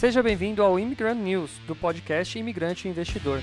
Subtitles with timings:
[0.00, 3.42] Seja bem-vindo ao Immigrant News, do podcast Imigrante Investidor.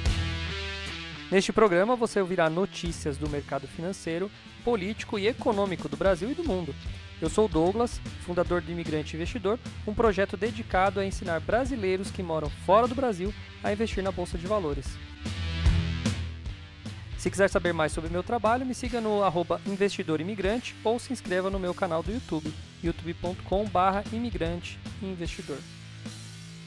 [1.32, 4.32] Neste programa você ouvirá notícias do mercado financeiro,
[4.64, 6.74] político e econômico do Brasil e do mundo.
[7.22, 12.50] Eu sou Douglas, fundador do Imigrante Investidor, um projeto dedicado a ensinar brasileiros que moram
[12.66, 13.32] fora do Brasil
[13.64, 14.88] a investir na Bolsa de Valores.
[17.20, 19.22] Se quiser saber mais sobre meu trabalho, me siga no
[19.68, 22.52] investidorimigrante ou se inscreva no meu canal do YouTube,
[22.82, 25.60] youtube.com.br imigrante investidor.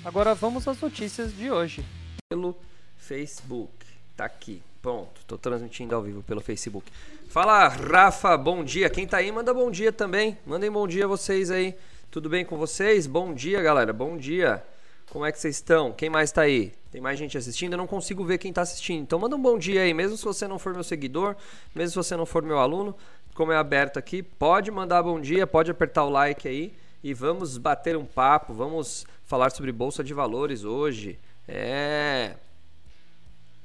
[0.03, 1.85] Agora vamos às notícias de hoje.
[2.31, 2.57] Pelo
[2.97, 3.71] Facebook,
[4.17, 6.91] tá aqui, pronto, tô transmitindo ao vivo pelo Facebook.
[7.29, 11.51] Fala Rafa, bom dia, quem tá aí manda bom dia também, mandem bom dia vocês
[11.51, 11.75] aí,
[12.11, 13.07] tudo bem com vocês?
[13.07, 14.65] Bom dia galera, bom dia.
[15.11, 15.93] Como é que vocês estão?
[15.93, 16.73] Quem mais está aí?
[16.91, 17.75] Tem mais gente assistindo?
[17.75, 19.03] Eu não consigo ver quem está assistindo.
[19.03, 21.37] Então manda um bom dia aí, mesmo se você não for meu seguidor,
[21.75, 22.97] mesmo se você não for meu aluno,
[23.35, 26.73] como é aberto aqui, pode mandar bom dia, pode apertar o like aí
[27.03, 31.16] e vamos bater um papo, vamos falar sobre bolsa de valores hoje.
[31.46, 32.35] É.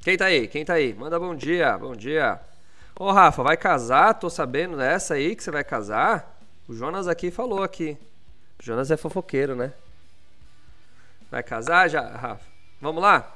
[0.01, 0.47] Quem tá aí?
[0.47, 0.93] Quem tá aí?
[0.93, 2.39] Manda bom dia, bom dia.
[2.99, 4.13] Ô Rafa, vai casar?
[4.13, 6.39] Tô sabendo dessa aí que você vai casar?
[6.67, 7.97] O Jonas aqui falou aqui.
[8.59, 9.73] O Jonas é fofoqueiro, né?
[11.31, 12.45] Vai casar já, Rafa?
[12.79, 13.35] Vamos lá?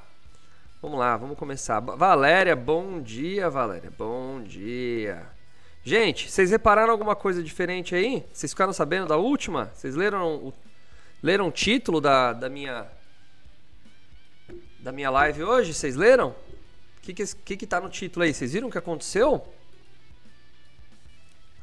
[0.83, 1.79] Vamos lá, vamos começar.
[1.79, 3.91] Valéria, bom dia, Valéria.
[3.97, 5.25] Bom dia.
[5.83, 8.23] Gente, vocês repararam alguma coisa diferente aí?
[8.31, 9.71] Vocês ficaram sabendo da última?
[9.73, 10.53] Vocês leram o,
[11.21, 12.87] leram o título da, da minha
[14.79, 15.73] da minha live hoje?
[15.73, 16.29] Vocês leram?
[16.29, 18.33] O que que, que que tá no título aí?
[18.33, 19.45] Vocês viram o que aconteceu?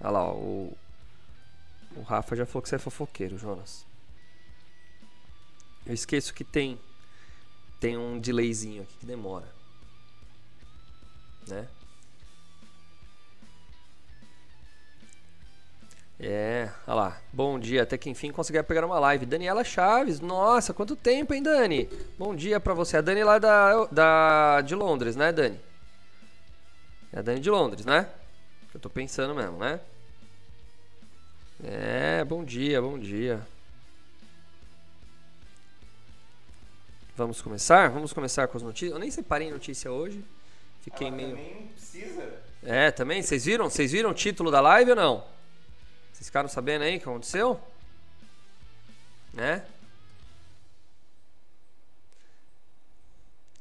[0.01, 0.77] Olha lá, o,
[1.97, 3.87] o Rafa já falou que você é fofoqueiro, Jonas.
[5.87, 6.79] Eu esqueço que tem
[7.79, 9.47] tem um delayzinho aqui que demora.
[11.47, 11.69] Né?
[16.19, 17.21] É, olha lá.
[17.31, 19.27] Bom dia, até que enfim consegui pegar uma live.
[19.27, 21.89] Daniela Chaves, nossa, quanto tempo, hein, Dani?
[22.19, 22.97] Bom dia pra você.
[22.97, 25.61] A Dani lá da, da, de Londres, né, Dani?
[27.13, 28.09] É a Dani de Londres, né?
[28.73, 29.79] Eu tô pensando mesmo, né?
[31.63, 33.41] É, bom dia, bom dia.
[37.15, 37.89] Vamos começar?
[37.91, 38.93] Vamos começar com as notícias.
[38.93, 40.23] Eu nem separei notícia hoje.
[40.83, 41.31] Fiquei Ela meio.
[41.31, 42.35] Também precisa.
[42.63, 43.23] É, também?
[43.23, 43.71] Vocês viram?
[43.71, 45.36] Vocês viram o título da live ou não?
[46.17, 47.61] Vocês ficaram sabendo aí o que aconteceu?
[49.35, 49.63] Né?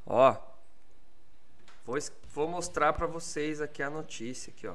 [0.06, 0.34] Ó.
[1.84, 1.98] Vou,
[2.32, 4.74] vou mostrar pra vocês aqui a notícia aqui, ó.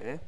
[0.00, 0.18] Né?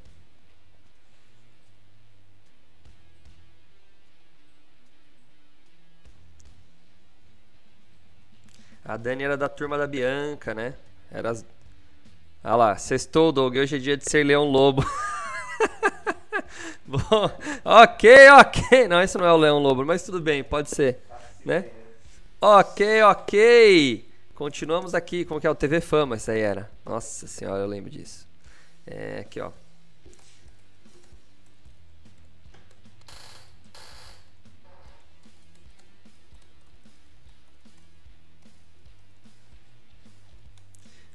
[8.85, 10.77] A Dani era da turma da Bianca, né?
[11.11, 11.45] Era as...
[12.45, 13.57] Ah lá, sextou, Doug.
[13.57, 14.85] Hoje é dia de ser leão lobo.
[16.87, 17.31] Bom,
[17.65, 18.89] ok, ok.
[18.89, 20.99] Não, esse não é o leão lobo, mas tudo bem, pode ser,
[21.45, 21.67] né?
[22.41, 24.09] Ok, ok.
[24.35, 25.25] Continuamos aqui.
[25.25, 26.17] Como que é o TV Fama?
[26.17, 26.71] Isso aí era.
[26.85, 28.27] Nossa senhora, eu lembro disso.
[28.87, 29.51] É, aqui, ó.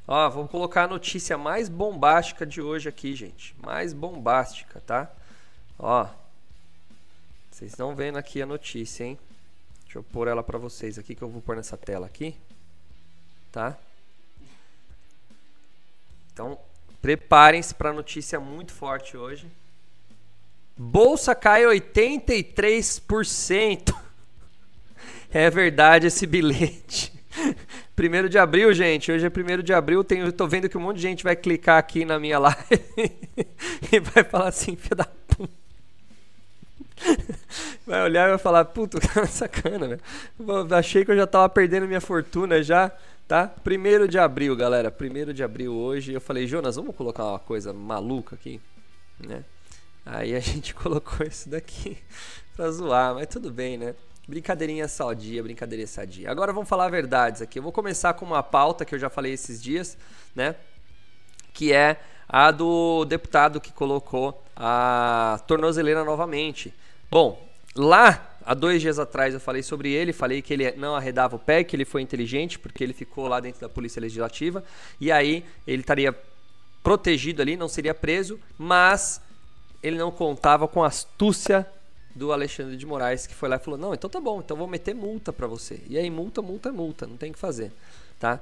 [0.08, 3.56] Ó, vamos colocar a notícia mais bombástica de hoje aqui, gente.
[3.62, 5.10] Mais bombástica, tá?
[5.80, 6.06] Ó.
[7.50, 9.18] Vocês estão vendo aqui a notícia, hein?
[9.84, 12.36] Deixa eu pôr ela pra vocês aqui que eu vou pôr nessa tela aqui.
[13.52, 13.78] Tá?
[16.34, 16.60] Então,
[17.02, 19.50] preparem-se para notícia muito forte hoje.
[20.76, 23.96] Bolsa cai 83%.
[25.36, 27.12] É verdade esse bilhete.
[27.96, 29.12] Primeiro de abril, gente.
[29.12, 30.04] Hoje é primeiro de abril.
[30.04, 32.58] Tenho, tô vendo que um monte de gente vai clicar aqui na minha live
[33.92, 35.64] e vai falar assim, filho da puta.
[37.86, 40.02] Vai olhar e vai falar, puta, o cara é sacana, velho.
[40.74, 42.90] Achei que eu já tava perdendo minha fortuna já,
[43.28, 43.46] tá?
[43.46, 44.90] Primeiro de abril, galera.
[44.90, 46.14] Primeiro de abril hoje.
[46.14, 48.62] Eu falei, Jonas, vamos colocar uma coisa maluca aqui,
[49.20, 49.44] né?
[50.06, 51.98] Aí a gente colocou isso daqui
[52.56, 53.96] pra zoar, mas tudo bem, né?
[54.26, 56.32] Brincadeirinha sadia, brincadeirinha sadia.
[56.32, 57.60] Agora vamos falar verdades aqui.
[57.60, 59.98] Eu vou começar com uma pauta que eu já falei esses dias,
[60.34, 60.56] né?
[61.54, 66.74] Que é a do deputado que colocou a tornozeleira novamente.
[67.12, 71.36] Bom, lá há dois dias atrás eu falei sobre ele, falei que ele não arredava
[71.36, 74.64] o pé, que ele foi inteligente, porque ele ficou lá dentro da Polícia Legislativa,
[75.02, 76.18] e aí ele estaria
[76.82, 79.22] protegido ali, não seria preso, mas
[79.82, 81.68] ele não contava com a astúcia
[82.16, 84.68] do Alexandre de Moraes, que foi lá e falou: Não, então tá bom, então vou
[84.68, 85.82] meter multa pra você.
[85.88, 87.72] E aí, multa, multa multa, não tem o que fazer,
[88.20, 88.40] tá?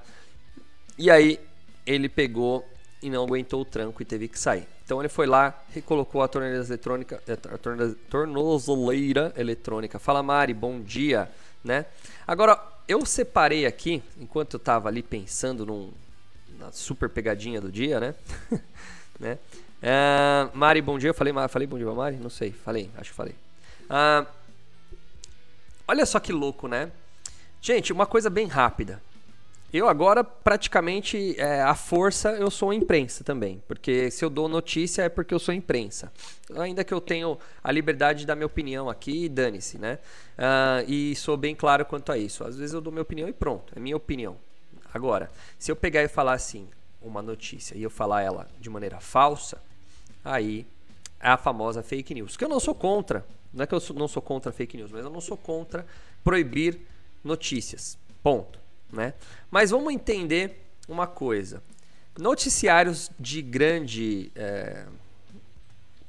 [0.98, 1.40] E aí,
[1.86, 2.68] ele pegou
[3.02, 4.68] e não aguentou o tranco e teve que sair.
[4.86, 7.22] Então, ele foi lá, recolocou a tornozeleira eletrônica,
[7.54, 9.98] a torno- tornozeleira eletrônica.
[9.98, 11.30] Fala, Mari, bom dia.
[11.64, 11.86] né?
[12.28, 15.92] Agora, eu separei aqui, enquanto eu estava ali pensando num,
[16.60, 18.16] na super pegadinha do dia, né?
[19.20, 19.38] né?
[19.82, 21.10] Uh, Mari, bom dia.
[21.10, 22.18] Eu falei, falei bom dia pra Mari?
[22.18, 22.52] Não sei.
[22.52, 23.34] Falei, acho que falei.
[23.92, 24.26] Uh,
[25.86, 26.90] olha só que louco, né?
[27.62, 29.02] Gente, uma coisa bem rápida.
[29.74, 33.62] Eu agora, praticamente, é, a força, eu sou imprensa também.
[33.68, 36.12] Porque se eu dou notícia é porque eu sou imprensa.
[36.58, 40.00] Ainda que eu tenho a liberdade de dar minha opinião aqui, dane-se, né?
[40.38, 42.44] Uh, e sou bem claro quanto a isso.
[42.44, 44.36] Às vezes eu dou minha opinião e pronto, é minha opinião.
[44.94, 46.68] Agora, se eu pegar e falar assim,
[47.02, 49.62] uma notícia, e eu falar ela de maneira falsa,
[50.24, 50.66] aí
[51.18, 52.36] é a famosa fake news.
[52.36, 53.26] Que eu não sou contra.
[53.54, 55.86] Não é que eu não sou contra fake news, mas eu não sou contra
[56.24, 56.80] proibir
[57.24, 57.98] notícias.
[58.24, 58.62] Ponto
[58.92, 59.14] né?
[59.50, 61.64] Mas vamos entender uma coisa.
[62.18, 64.86] Noticiários de grande é,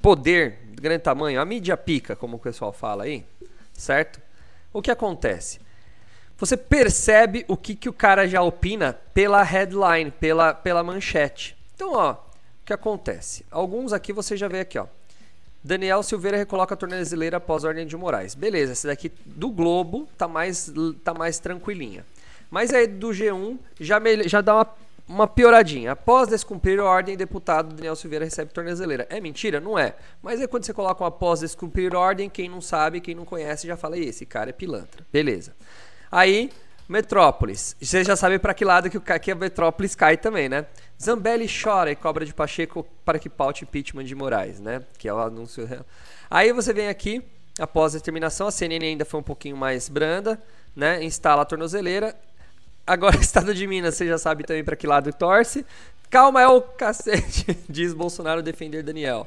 [0.01, 3.25] poder, de grande tamanho, a mídia pica, como o pessoal fala aí,
[3.73, 4.21] certo?
[4.73, 5.61] O que acontece?
[6.37, 11.57] Você percebe o que, que o cara já opina pela headline, pela, pela manchete.
[11.75, 12.19] Então, ó, o
[12.65, 13.47] que acontece?
[13.49, 14.87] Alguns aqui você já vê aqui, ó.
[15.65, 18.35] Daniel Silveira recoloca a tornezeleira após ordem de Moraes.
[18.35, 20.73] Beleza, essa daqui do Globo tá mais,
[21.05, 22.05] tá mais tranquilinha.
[22.51, 24.67] Mas aí do G1 já, me, já dá uma,
[25.09, 25.93] uma pioradinha.
[25.93, 29.07] Após descumprir a ordem, deputado Daniel Silveira recebe tornezeleira.
[29.09, 29.61] É mentira?
[29.61, 29.95] Não é.
[30.21, 33.25] Mas aí quando você coloca um após descumprir a ordem, quem não sabe, quem não
[33.25, 35.07] conhece, já fala, esse cara é pilantra.
[35.13, 35.55] Beleza.
[36.11, 36.51] Aí,
[36.89, 37.77] Metrópolis.
[37.81, 40.67] Você já sabe para que lado que, o, que a Metrópolis cai também, né?
[41.03, 44.83] Zambelli chora e cobra de Pacheco para que paute impeachment de Moraes, né?
[44.99, 45.69] Que é o anúncio.
[46.31, 47.23] Aí você vem aqui,
[47.59, 50.41] após a terminação, a CNN ainda foi um pouquinho mais branda,
[50.77, 51.03] né?
[51.03, 52.15] Instala a tornozeleira
[52.87, 55.65] Agora, Estado de Minas, você já sabe também para que lado torce.
[56.11, 59.27] Calma, é o cacete, diz Bolsonaro defender Daniel.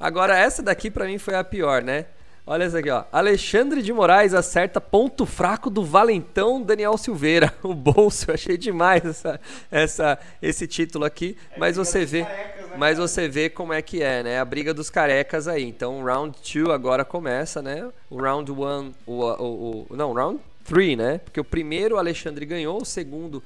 [0.00, 2.06] Agora, essa daqui para mim foi a pior, né?
[2.44, 3.04] Olha essa aqui, ó.
[3.12, 7.52] Alexandre de Moraes acerta ponto fraco do valentão Daniel Silveira.
[7.62, 9.40] O bolso, eu achei demais essa,
[9.70, 11.36] essa, esse título aqui.
[11.52, 14.40] É mas você vê, né, mas você vê como é que é, né?
[14.40, 15.62] A briga dos carecas aí.
[15.62, 17.88] Então, round 2 agora começa, né?
[18.10, 21.18] O round 1, one, o, o, o, não, round three, né?
[21.18, 23.42] Porque o primeiro o Alexandre ganhou, o segundo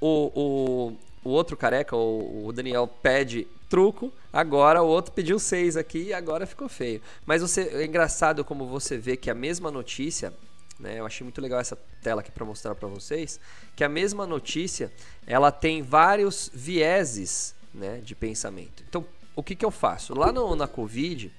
[0.00, 0.92] o, o,
[1.24, 4.12] o outro careca, o, o Daniel, pede truco.
[4.32, 7.02] Agora o outro pediu seis aqui e agora ficou feio.
[7.26, 10.32] Mas você, é engraçado como você vê que a mesma notícia,
[10.78, 11.00] né?
[11.00, 13.40] Eu achei muito legal essa tela aqui para mostrar para vocês,
[13.74, 14.92] que a mesma notícia,
[15.26, 18.84] ela tem vários vieses, né, de pensamento.
[18.88, 19.04] Então,
[19.34, 20.16] o que que eu faço?
[20.16, 21.32] Lá no, na Covid,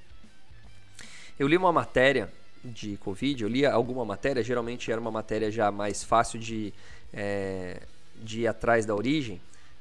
[1.39, 2.29] eu li uma matéria
[2.65, 6.73] de Covid, eu lia alguma matéria, geralmente era uma matéria já mais fácil de,
[7.13, 7.83] é,
[8.21, 9.39] de ir atrás da origem.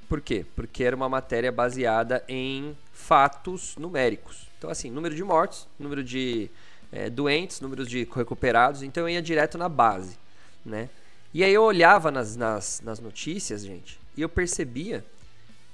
[0.09, 0.45] Por quê?
[0.55, 4.49] Porque era uma matéria baseada em fatos numéricos.
[4.59, 6.51] Então, assim, número de mortos, número de
[6.93, 8.83] é, doentes, números de recuperados.
[8.83, 10.17] Então, eu ia direto na base,
[10.65, 10.89] né?
[11.33, 15.05] E aí eu olhava nas, nas, nas notícias, gente, e eu percebia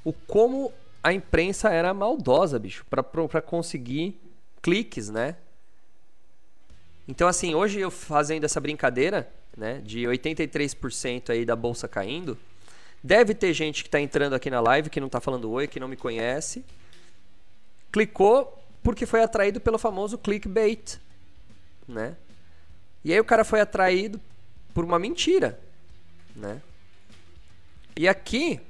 [0.03, 0.73] o como
[1.03, 4.19] a imprensa era maldosa, bicho, para conseguir
[4.62, 5.37] cliques, né?
[7.06, 12.38] Então, assim, hoje eu fazendo essa brincadeira, né, de 83% aí da bolsa caindo,
[13.02, 15.81] deve ter gente que está entrando aqui na live, que não está falando oi, que
[15.81, 16.64] não me conhece,
[17.91, 20.99] clicou porque foi atraído pelo famoso clickbait,
[21.87, 22.17] né?
[23.05, 24.20] E aí o cara foi atraído
[24.75, 25.58] por uma mentira,
[26.34, 26.60] né?
[27.96, 28.60] E aqui,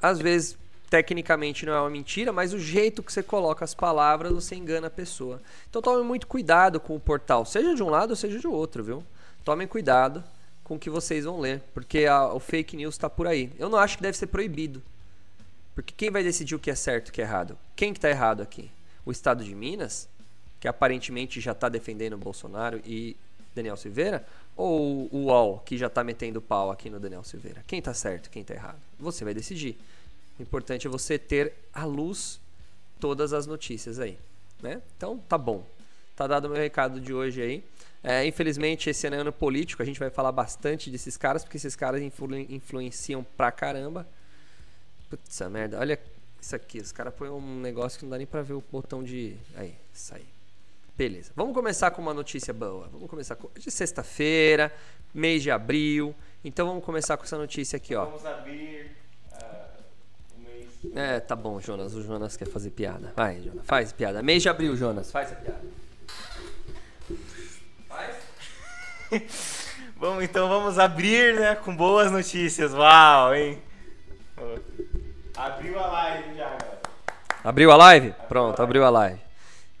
[0.00, 0.56] às vezes,
[0.88, 4.88] tecnicamente não é uma mentira, mas o jeito que você coloca as palavras, você engana
[4.88, 5.40] a pessoa.
[5.68, 9.04] Então tome muito cuidado com o portal, seja de um lado seja de outro, viu?
[9.44, 10.22] Tomem cuidado
[10.70, 13.52] com o que vocês vão ler, porque a, o fake news está por aí.
[13.58, 14.80] Eu não acho que deve ser proibido.
[15.74, 17.58] Porque quem vai decidir o que é certo e o que é errado?
[17.74, 18.70] Quem que está errado aqui?
[19.04, 20.08] O Estado de Minas,
[20.60, 23.16] que aparentemente já está defendendo o Bolsonaro e
[23.52, 24.24] Daniel Silveira,
[24.56, 27.64] ou o UOL, que já está metendo pau aqui no Daniel Silveira?
[27.66, 28.78] Quem está certo, quem está errado?
[29.00, 29.76] Você vai decidir.
[30.38, 32.38] O importante é você ter à luz
[33.00, 34.16] todas as notícias aí,
[34.62, 34.80] né?
[34.96, 35.66] Então, tá bom.
[36.14, 37.64] Tá dado o meu recado de hoje aí.
[38.02, 41.58] É, infelizmente, esse ano é ano político, a gente vai falar bastante desses caras, porque
[41.58, 44.06] esses caras influ influenciam pra caramba.
[45.10, 45.78] Putz, merda.
[45.78, 45.98] Olha
[46.40, 49.02] isso aqui, os caras põem um negócio que não dá nem pra ver o botão
[49.02, 49.36] de...
[49.54, 49.74] Aí,
[50.12, 50.24] aí.
[50.96, 52.88] Beleza, vamos começar com uma notícia boa.
[52.88, 53.50] Vamos começar com...
[53.58, 54.72] de sexta-feira,
[55.12, 56.14] mês de abril.
[56.42, 58.06] Então vamos começar com essa notícia aqui, ó.
[58.06, 59.00] Vamos abrir
[60.94, 61.94] é, tá bom, Jonas.
[61.94, 63.12] O Jonas quer fazer piada.
[63.14, 63.64] Vai, Jonas.
[63.64, 64.22] Faz piada.
[64.22, 65.10] Mês de abril, Jonas.
[65.10, 65.60] Faz a piada.
[69.96, 72.72] Bom, então vamos abrir, né, com boas notícias.
[72.72, 73.60] Uau, hein?
[75.36, 76.80] Abriu a live já, galera.
[77.42, 78.14] Abriu a live?
[78.28, 79.20] Pronto, abriu a live.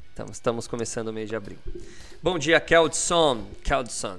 [0.08, 1.58] Estamos, estamos começando o mês de abril.
[2.22, 3.46] Bom dia, Keldson.
[3.62, 4.18] Keldson.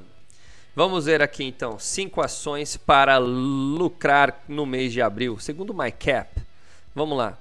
[0.75, 6.41] Vamos ver aqui então, cinco ações para lucrar no mês de abril, segundo o MyCap.
[6.95, 7.37] Vamos lá.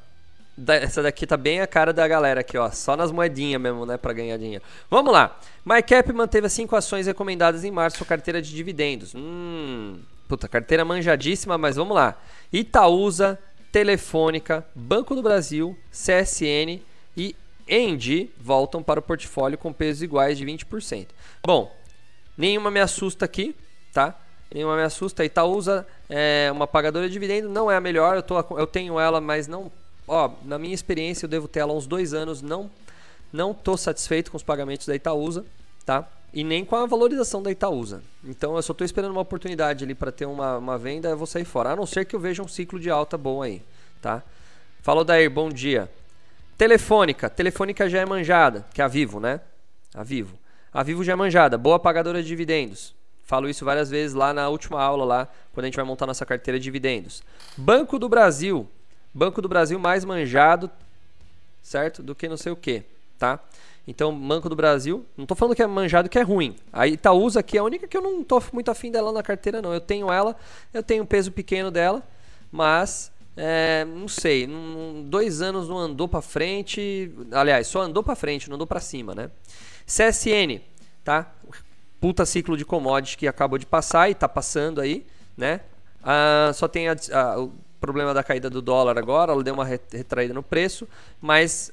[0.69, 2.71] Essa daqui tá bem a cara da galera aqui, ó.
[2.71, 3.97] Só nas moedinhas mesmo, né?
[3.97, 4.65] Pra ganhar dinheiro.
[4.91, 5.39] Vamos lá.
[5.65, 9.15] MyCap manteve as 5 ações recomendadas em março, carteira de dividendos.
[9.15, 10.01] Hum.
[10.29, 12.17] Puta, carteira manjadíssima, mas vamos lá.
[12.53, 13.39] Itaúsa,
[13.73, 16.81] Telefônica, Banco do Brasil, CSN
[17.17, 17.35] e
[17.69, 21.09] Endi voltam para o portfólio com pesos iguais de 20%.
[21.45, 21.75] Bom,
[22.37, 23.55] nenhuma me assusta aqui,
[23.93, 24.19] tá?
[24.53, 25.25] Nenhuma me assusta.
[25.25, 28.17] Itaúsa é uma pagadora de dividendo, não é a melhor.
[28.17, 29.71] Eu, tô, eu tenho ela, mas não
[30.11, 32.71] ó, na minha experiência, eu devo ter ela há uns dois anos, não
[33.33, 35.45] não tô satisfeito com os pagamentos da Itaúsa,
[35.87, 36.05] tá?
[36.35, 38.03] E nem com a valorização da Itaúsa.
[38.25, 41.27] Então eu só estou esperando uma oportunidade ali para ter uma, uma venda, eu vou
[41.27, 41.71] sair fora.
[41.71, 43.63] A não ser que eu veja um ciclo de alta bom aí,
[44.03, 44.23] tá?
[44.83, 45.89] Falou daí, bom dia.
[46.59, 49.41] Telefônica, Telefônica já é manjada, que é a Vivo, né?
[49.95, 50.37] A Vivo.
[50.73, 52.95] A Vivo já é manjada, boa pagadora de dividendos.
[53.25, 56.27] Falo isso várias vezes lá na última aula lá, quando a gente vai montar nossa
[56.27, 57.23] carteira de dividendos.
[57.57, 58.69] Banco do Brasil,
[59.13, 60.71] Banco do Brasil mais manjado,
[61.63, 62.03] certo?
[62.03, 62.83] Do que não sei o que,
[63.19, 63.41] tá?
[63.87, 66.55] Então, Banco do Brasil, não estou falando que é manjado que é ruim.
[66.73, 69.61] A Itaúsa aqui é a única que eu não estou muito afim dela na carteira,
[69.61, 69.73] não.
[69.73, 70.37] Eu tenho ela,
[70.73, 72.03] eu tenho um peso pequeno dela,
[72.53, 77.11] mas é, não sei, num, dois anos não andou para frente.
[77.33, 79.31] Aliás, só andou para frente, não andou para cima, né?
[79.87, 80.61] CSN,
[81.03, 81.33] tá?
[82.01, 85.61] Puta ciclo de commodities que acabou de passar e está passando aí, né?
[86.03, 87.49] Ah, só tem a, a,
[87.81, 90.87] problema da caída do dólar agora, ela deu uma retraída no preço,
[91.21, 91.73] mas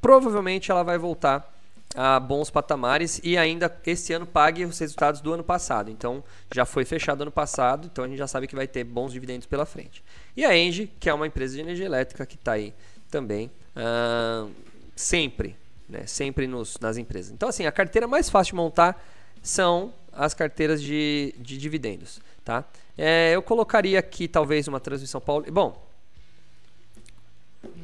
[0.00, 1.52] provavelmente ela vai voltar
[1.94, 5.90] a bons patamares e ainda esse ano pague os resultados do ano passado.
[5.90, 6.22] Então
[6.52, 9.46] já foi fechado ano passado, então a gente já sabe que vai ter bons dividendos
[9.46, 10.04] pela frente.
[10.36, 12.74] E a Engie, que é uma empresa de energia elétrica que está aí
[13.10, 14.50] também uh,
[14.94, 15.56] sempre,
[15.88, 17.32] né, sempre nos, nas empresas.
[17.32, 19.02] Então assim, a carteira mais fácil de montar
[19.42, 22.64] são as carteiras de, de dividendos, tá?
[22.96, 25.52] É, eu colocaria aqui talvez uma transmissão paulista.
[25.52, 25.86] Bom,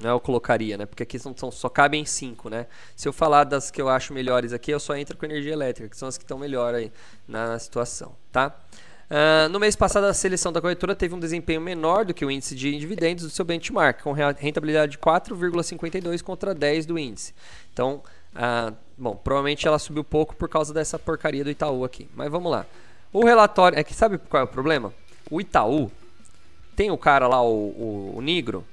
[0.03, 0.87] eu colocaria, né?
[0.87, 2.67] Porque aqui são, são, só cabem cinco, né?
[2.97, 5.89] Se eu falar das que eu acho melhores aqui, eu só entro com energia elétrica,
[5.89, 6.93] que são as que estão melhor aí
[7.27, 8.55] na situação, tá?
[9.11, 12.31] Uh, no mês passado, a seleção da corretora teve um desempenho menor do que o
[12.31, 17.35] índice de dividendos do seu benchmark, com rentabilidade de 4,52 contra 10 do índice.
[17.73, 18.03] Então,
[18.35, 22.09] uh, bom, provavelmente ela subiu pouco por causa dessa porcaria do Itaú aqui.
[22.15, 22.65] Mas vamos lá.
[23.13, 23.79] O relatório.
[23.79, 24.95] É que sabe qual é o problema?
[25.31, 25.91] O Itaú
[26.75, 28.65] tem o cara lá, o, o, o Negro,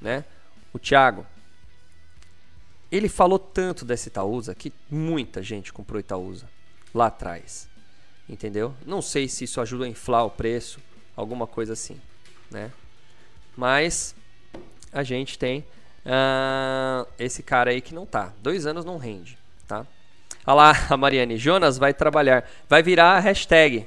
[0.00, 0.24] né?
[0.72, 1.26] O Thiago.
[2.90, 6.48] Ele falou tanto dessa Itaúsa que muita gente comprou Itaúsa
[6.94, 7.68] lá atrás.
[8.28, 8.74] Entendeu?
[8.84, 10.80] Não sei se isso ajuda a inflar o preço,
[11.14, 12.00] alguma coisa assim,
[12.50, 12.72] né?
[13.56, 14.14] Mas
[14.92, 15.60] a gente tem
[16.04, 18.32] uh, esse cara aí que não tá.
[18.42, 19.86] Dois anos não rende, tá?
[20.46, 21.36] Olha lá, a Mariane.
[21.36, 22.48] Jonas vai trabalhar.
[22.68, 23.86] Vai virar hashtag.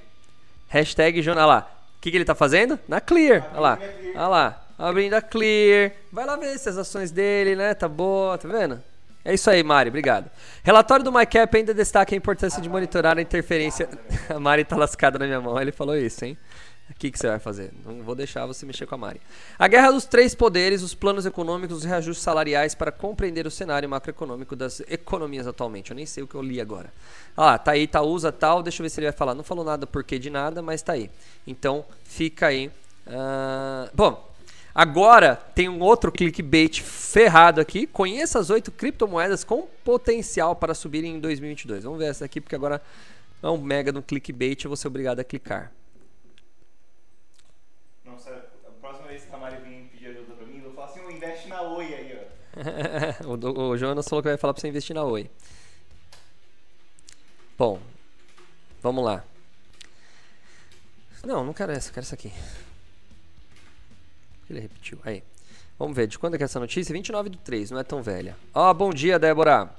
[0.70, 1.44] Hashtag Jonas.
[1.44, 1.72] Olha lá.
[1.98, 2.80] O que, que ele está fazendo?
[2.88, 3.46] Na Clear.
[3.52, 3.80] Olha lá.
[4.16, 4.62] Olha lá.
[4.78, 5.92] Abrindo a Clear.
[6.12, 7.74] Vai lá ver se as ações dele, né?
[7.74, 8.82] Tá boa, tá vendo?
[9.26, 10.30] É isso aí, Mari, obrigado.
[10.64, 13.90] Relatório do MyCap ainda destaca a importância de monitorar a interferência.
[14.30, 16.38] A Mari tá lascada na minha mão, ele falou isso, hein?
[16.90, 17.72] O que, que você vai fazer?
[17.86, 19.22] Não vou deixar você mexer com a Mari.
[19.58, 23.88] A guerra dos três poderes, os planos econômicos, os reajustes salariais para compreender o cenário
[23.88, 25.92] macroeconômico das economias atualmente.
[25.92, 26.92] Eu nem sei o que eu li agora.
[27.38, 28.64] Ah, tá aí, tá usa tal.
[28.64, 29.36] Deixa eu ver se ele vai falar.
[29.36, 31.10] Não falou nada porquê de nada, mas tá aí.
[31.46, 32.68] Então, fica aí.
[33.08, 33.90] Uh...
[33.94, 34.28] Bom,
[34.74, 37.86] agora tem um outro clickbait ferrado aqui.
[37.86, 41.84] Conheça as oito criptomoedas com potencial para subir em 2022.
[41.84, 42.82] Vamos ver essa aqui, porque agora
[43.42, 44.66] é um mega no clickbait.
[44.66, 45.72] Eu vou ser obrigado a clicar.
[53.26, 55.30] o, o Jonas falou que vai falar pra você investir na Oi.
[57.58, 57.80] Bom,
[58.82, 59.24] vamos lá.
[61.26, 62.32] Não, não quero essa, quero essa aqui.
[64.50, 64.98] Ele repetiu.
[65.04, 65.24] Aí.
[65.78, 66.92] Vamos ver, de quando é que é essa notícia?
[66.92, 68.36] 29 de 3, não é tão velha.
[68.54, 69.70] Ó, oh, bom dia, Débora.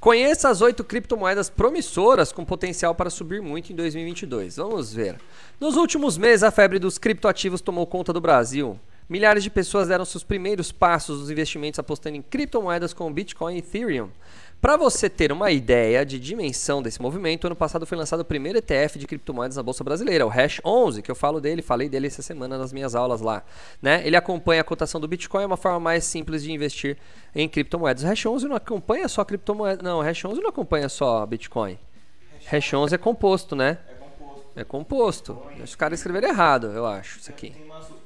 [0.00, 4.56] Conheça as oito criptomoedas promissoras com potencial para subir muito em 2022.
[4.56, 5.18] Vamos ver.
[5.58, 8.78] Nos últimos meses, a febre dos criptoativos tomou conta do Brasil.
[9.06, 13.58] Milhares de pessoas deram seus primeiros passos nos investimentos apostando em criptomoedas como Bitcoin e
[13.58, 14.08] Ethereum.
[14.62, 18.56] Para você ter uma ideia de dimensão desse movimento, ano passado foi lançado o primeiro
[18.56, 22.06] ETF de criptomoedas na Bolsa Brasileira, o Hash 11, que eu falo dele, falei dele
[22.06, 23.44] essa semana nas minhas aulas lá.
[23.82, 24.00] Né?
[24.06, 26.96] Ele acompanha a cotação do Bitcoin, é uma forma mais simples de investir
[27.34, 28.04] em criptomoedas.
[28.04, 31.78] O Hash 11 não acompanha só criptomoedas, não, o Hash 11 não acompanha só Bitcoin.
[32.46, 33.76] Hash 11 é composto, né?
[33.86, 34.50] É composto.
[34.56, 35.42] É composto.
[35.62, 37.50] Os caras escreveram errado, eu acho, isso aqui.
[37.50, 38.04] Tem umas, são.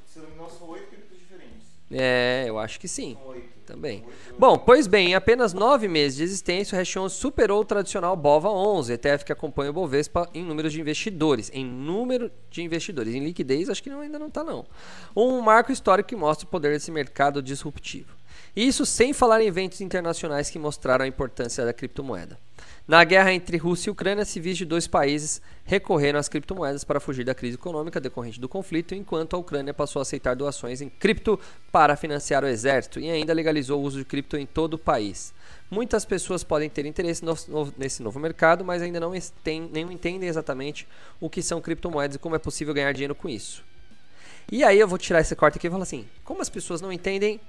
[1.91, 3.17] É, eu acho que sim.
[3.65, 4.03] também.
[4.37, 8.15] Bom, pois bem, em apenas nove meses de existência, o Hash 11 superou o tradicional
[8.15, 11.51] BOVA 11, ETF que acompanha o Bovespa em número de investidores.
[11.53, 13.13] Em número de investidores.
[13.13, 14.65] Em liquidez, acho que não, ainda não está não.
[15.15, 18.17] Um marco histórico que mostra o poder desse mercado disruptivo.
[18.55, 22.37] Isso sem falar em eventos internacionais que mostraram a importância da criptomoeda.
[22.89, 27.23] Na guerra entre Rússia e Ucrânia, civis de dois países recorreram às criptomoedas para fugir
[27.23, 31.39] da crise econômica decorrente do conflito, enquanto a Ucrânia passou a aceitar doações em cripto
[31.71, 35.35] para financiar o exército e ainda legalizou o uso de cripto em todo o país.
[35.69, 39.11] Muitas pessoas podem ter interesse no, no, nesse novo mercado, mas ainda não,
[39.71, 40.87] nem entendem exatamente
[41.21, 43.63] o que são criptomoedas e como é possível ganhar dinheiro com isso.
[44.51, 46.91] E aí eu vou tirar esse corte aqui e falar assim: como as pessoas não
[46.91, 47.39] entendem,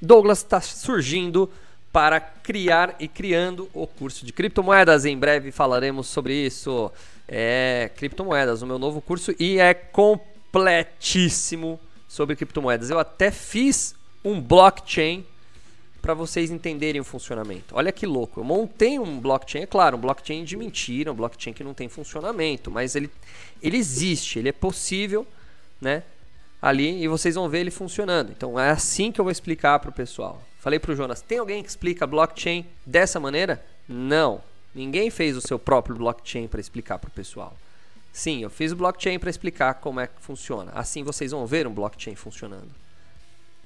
[0.00, 1.50] Douglas está surgindo
[1.94, 5.04] para criar e criando o curso de criptomoedas.
[5.04, 6.90] Em breve falaremos sobre isso.
[7.28, 12.90] É criptomoedas, o meu novo curso e é completíssimo sobre criptomoedas.
[12.90, 15.24] Eu até fiz um blockchain
[16.02, 17.76] para vocês entenderem o funcionamento.
[17.76, 18.40] Olha que louco.
[18.40, 21.88] Eu montei um blockchain, é claro, um blockchain de mentira, um blockchain que não tem
[21.88, 23.08] funcionamento, mas ele,
[23.62, 25.24] ele existe, ele é possível,
[25.80, 26.02] né?
[26.60, 28.32] Ali e vocês vão ver ele funcionando.
[28.32, 30.42] Então é assim que eu vou explicar para o pessoal.
[30.64, 33.62] Falei para o Jonas: tem alguém que explica blockchain dessa maneira?
[33.86, 34.40] Não.
[34.74, 37.54] Ninguém fez o seu próprio blockchain para explicar para o pessoal.
[38.10, 40.72] Sim, eu fiz o blockchain para explicar como é que funciona.
[40.74, 42.70] Assim vocês vão ver um blockchain funcionando.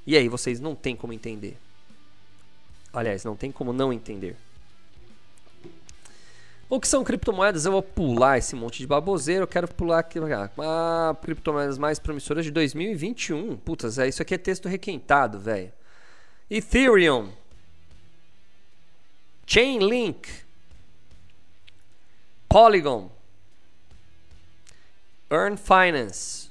[0.05, 1.57] E aí vocês não tem como entender.
[2.93, 4.35] Aliás, não tem como não entender.
[6.69, 7.65] O que são criptomoedas?
[7.65, 9.45] Eu vou pular esse monte de baboseiro.
[9.45, 10.19] Eu quero pular aqui.
[10.59, 13.57] Ah, criptomoedas mais promissoras de 2021.
[13.59, 15.78] Putas, é, isso aqui é texto requentado, velho.
[16.51, 17.31] Ethereum,
[19.47, 20.27] Chainlink,
[22.49, 23.11] Polygon,
[25.31, 26.49] Earn Finance,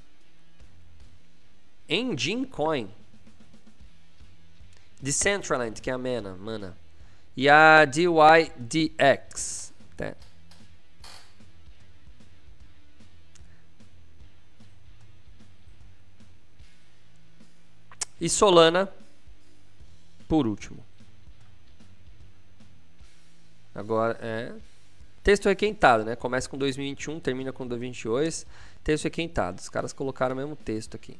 [1.89, 2.89] Engine Coin,
[5.01, 6.77] Decentraland, que é a Mana, mana.
[7.37, 9.71] e a DYDX.
[9.95, 10.15] Tá.
[18.19, 18.91] E Solana
[20.27, 20.83] por último.
[23.73, 24.53] Agora, é.
[25.23, 26.15] Texto requentado, né?
[26.15, 28.45] Começa com 2021, termina com 2022.
[28.83, 29.59] Texto requentado.
[29.59, 31.17] Os caras colocaram o mesmo texto aqui.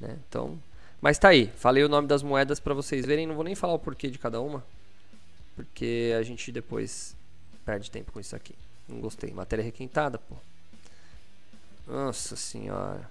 [0.00, 0.16] Né?
[0.28, 0.58] Então.
[1.00, 1.48] Mas tá aí.
[1.56, 3.26] Falei o nome das moedas para vocês verem.
[3.26, 4.64] Não vou nem falar o porquê de cada uma.
[5.56, 7.16] Porque a gente depois
[7.64, 8.54] perde tempo com isso aqui.
[8.88, 9.32] Não gostei.
[9.32, 10.36] Matéria requentada, pô.
[11.86, 13.10] Nossa senhora.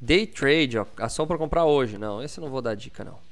[0.00, 0.86] Day trade, ó.
[0.96, 1.98] Ação para comprar hoje.
[1.98, 3.31] Não, esse eu não vou dar dica, não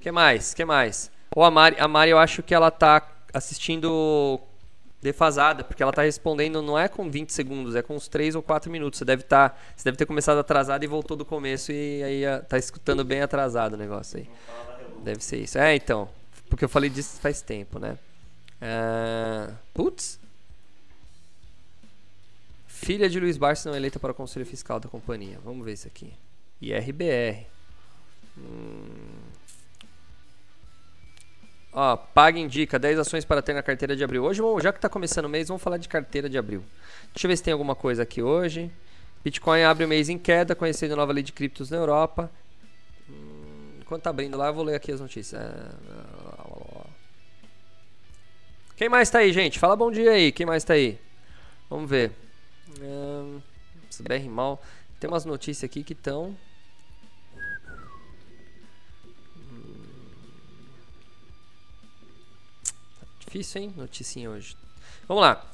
[0.00, 0.54] que mais?
[0.54, 1.10] que mais?
[1.34, 4.40] Ou a Mari, a Mari, eu acho que ela tá assistindo
[5.00, 8.42] defasada, porque ela tá respondendo não é com 20 segundos, é com uns 3 ou
[8.42, 8.98] 4 minutos.
[8.98, 12.40] Você deve tá, você deve ter começado atrasado e voltou do começo e aí ah,
[12.40, 14.28] tá escutando bem atrasado o negócio aí.
[15.02, 15.58] Deve ser isso.
[15.58, 16.08] É, então,
[16.48, 17.96] porque eu falei disso faz tempo, né?
[18.60, 20.20] Uh, putz.
[22.66, 25.38] Filha de Luiz Barça não é eleita para o Conselho Fiscal da companhia.
[25.44, 26.12] Vamos ver isso aqui.
[26.60, 27.46] IRBR.
[28.38, 29.29] Hum.
[31.72, 34.24] Ó, paga indica 10 ações para ter na carteira de abril.
[34.24, 36.64] Hoje, já que está começando o mês, vamos falar de carteira de abril.
[37.14, 38.70] Deixa eu ver se tem alguma coisa aqui hoje.
[39.22, 42.30] Bitcoin abre o mês em queda, conhecendo nova lei de criptos na Europa.
[43.08, 45.40] Hum, enquanto tá abrindo lá, eu vou ler aqui as notícias.
[45.40, 45.46] É,
[48.76, 49.58] Quem mais está aí, gente?
[49.58, 50.32] Fala bom dia aí.
[50.32, 50.98] Quem mais está aí?
[51.68, 52.10] Vamos ver.
[52.80, 53.40] Hum,
[54.00, 54.60] BR mal.
[54.98, 56.36] Tem umas notícias aqui que estão
[63.30, 63.74] Difícil, hein?
[63.76, 64.56] Noticinha hoje.
[65.06, 65.46] Vamos lá.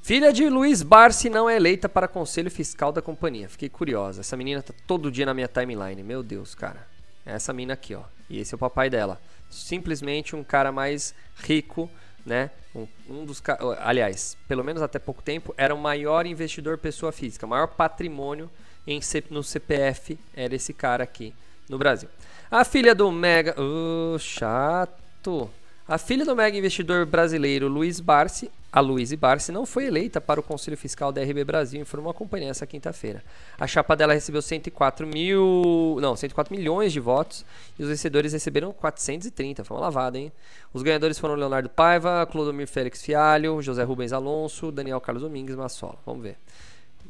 [0.00, 3.48] Filha de Luiz Barsi não é eleita para conselho fiscal da companhia.
[3.48, 4.20] Fiquei curiosa.
[4.20, 6.04] Essa menina tá todo dia na minha timeline.
[6.04, 6.86] Meu Deus, cara.
[7.26, 8.04] É essa mina aqui, ó.
[8.30, 9.20] E esse é o papai dela.
[9.50, 11.90] Simplesmente um cara mais rico,
[12.24, 12.48] né?
[12.72, 13.42] Um, um dos
[13.80, 18.48] aliás, pelo menos até pouco tempo, era o maior investidor pessoa física, o maior patrimônio
[18.86, 21.34] em, no CPF era esse cara aqui
[21.68, 22.08] no Brasil.
[22.48, 25.50] A filha do Mega, oh, chato.
[25.88, 30.40] A filha do mega investidor brasileiro Luiz Barsi, a Luiz Barsi, não foi eleita para
[30.40, 33.22] o Conselho Fiscal da RB Brasil, informou a companhia essa quinta-feira.
[33.56, 37.44] A chapa dela recebeu 104 mil, não, 104 milhões de votos
[37.78, 39.62] e os vencedores receberam 430.
[39.62, 40.32] Foi uma lavada, hein?
[40.74, 45.94] Os ganhadores foram Leonardo Paiva, Clodomir Félix Fialho, José Rubens Alonso, Daniel Carlos Domingues Massola.
[46.04, 46.36] Vamos ver.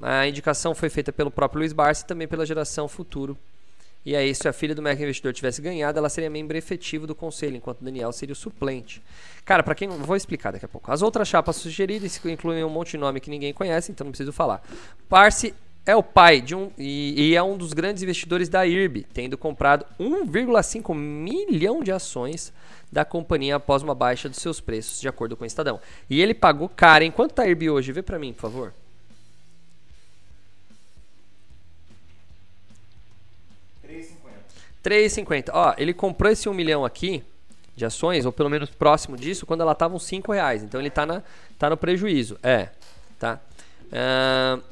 [0.02, 3.38] A indicação foi feita pelo próprio Luiz Barsi e também pela geração Futuro
[4.06, 7.56] e aí, se a filha do investidor tivesse ganhado, ela seria membro efetivo do conselho,
[7.56, 9.02] enquanto Daniel seria o suplente.
[9.44, 9.88] Cara, para quem.
[9.88, 10.92] Vou explicar daqui a pouco.
[10.92, 14.32] As outras chapas sugeridas incluem um monte de nome que ninguém conhece, então não preciso
[14.32, 14.62] falar.
[15.08, 15.52] Parse
[15.84, 19.36] é o pai de um e, e é um dos grandes investidores da IRB, tendo
[19.36, 22.52] comprado 1,5 milhão de ações
[22.92, 25.80] da companhia após uma baixa dos seus preços, de acordo com o Estadão.
[26.08, 27.02] E ele pagou caro.
[27.02, 27.90] Em quanto tá a IRB hoje?
[27.90, 28.72] Vê para mim, por favor.
[34.86, 35.50] 3,50.
[35.52, 37.24] Ó, ele comprou esse 1 milhão aqui
[37.74, 40.62] de ações, ou pelo menos próximo disso, quando ela estava uns 5 reais.
[40.62, 41.24] Então ele está na,
[41.58, 42.38] tá no prejuízo.
[42.40, 42.68] É,
[43.18, 43.40] tá?
[43.86, 44.62] Uh,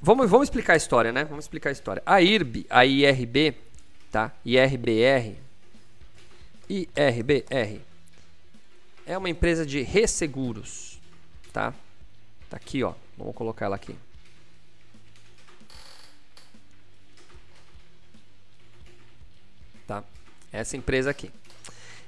[0.00, 1.24] vamos, vamos explicar a história, né?
[1.24, 2.00] Vamos explicar a história.
[2.06, 3.56] A IRB, a IRB,
[4.12, 4.32] tá?
[4.46, 5.36] IRBR,
[6.68, 7.80] IRBR,
[9.04, 11.00] é uma empresa de resseguros,
[11.52, 11.74] tá?
[12.48, 12.94] Tá aqui, ó.
[13.18, 13.96] Vamos colocar ela aqui.
[20.52, 21.30] Essa empresa aqui.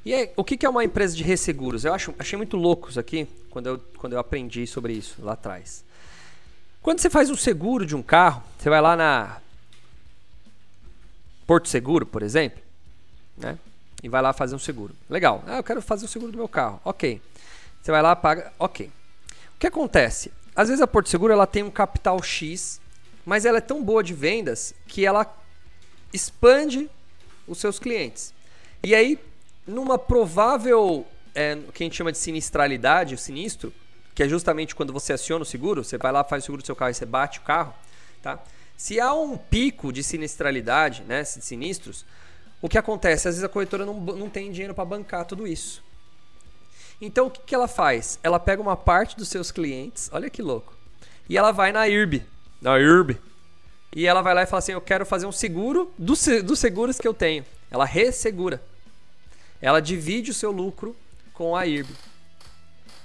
[0.04, 1.84] E aí, o que, é uma empresa de resseguros?
[1.84, 5.34] Eu acho, achei muito louco isso aqui quando eu, quando eu aprendi sobre isso lá
[5.34, 5.84] atrás.
[6.82, 9.40] Quando você faz um seguro de um carro, você vai lá na
[11.46, 12.60] Porto Seguro, por exemplo,
[13.36, 13.56] né?
[14.02, 14.92] E vai lá fazer um seguro.
[15.08, 15.44] Legal.
[15.46, 16.80] Ah, eu quero fazer o seguro do meu carro.
[16.84, 17.22] Ok.
[17.80, 18.52] Você vai lá, paga.
[18.58, 18.90] Ok.
[19.54, 20.32] O que acontece?
[20.56, 22.80] Às vezes a Porto Seguro ela tem um capital X,
[23.24, 25.32] mas ela é tão boa de vendas que ela
[26.12, 26.90] expande
[27.46, 28.32] os seus clientes.
[28.82, 29.18] E aí,
[29.66, 33.72] numa provável, é, que a gente chama de sinistralidade, o sinistro,
[34.14, 36.66] que é justamente quando você aciona o seguro, você vai lá, faz o seguro do
[36.66, 37.74] seu carro e você bate o carro,
[38.22, 38.38] tá?
[38.76, 42.04] Se há um pico de sinistralidade, né, de sinistros,
[42.60, 43.28] o que acontece?
[43.28, 45.82] Às vezes a corretora não, não tem dinheiro para bancar tudo isso.
[47.00, 48.18] Então o que, que ela faz?
[48.22, 50.76] Ela pega uma parte dos seus clientes, olha que louco,
[51.28, 52.24] e ela vai na IRB,
[52.60, 53.18] na IRB,
[53.94, 56.20] e ela vai lá e fala assim: Eu quero fazer um seguro dos,
[56.58, 57.44] seguros que eu tenho.
[57.70, 58.62] Ela ressegura.
[59.60, 60.96] Ela divide o seu lucro
[61.32, 61.92] com a IRB.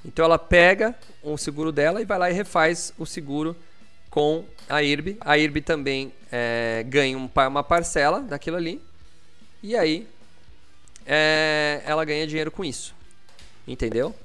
[0.04, 3.56] Então ela pega um seguro dela e vai lá e refaz o seguro
[4.10, 5.18] com a IRB.
[5.20, 8.82] A IRB também é, ganha uma parcela daquilo ali.
[9.62, 10.08] E aí
[11.06, 12.96] é, ela ganha dinheiro com isso.
[13.68, 14.16] Entendeu?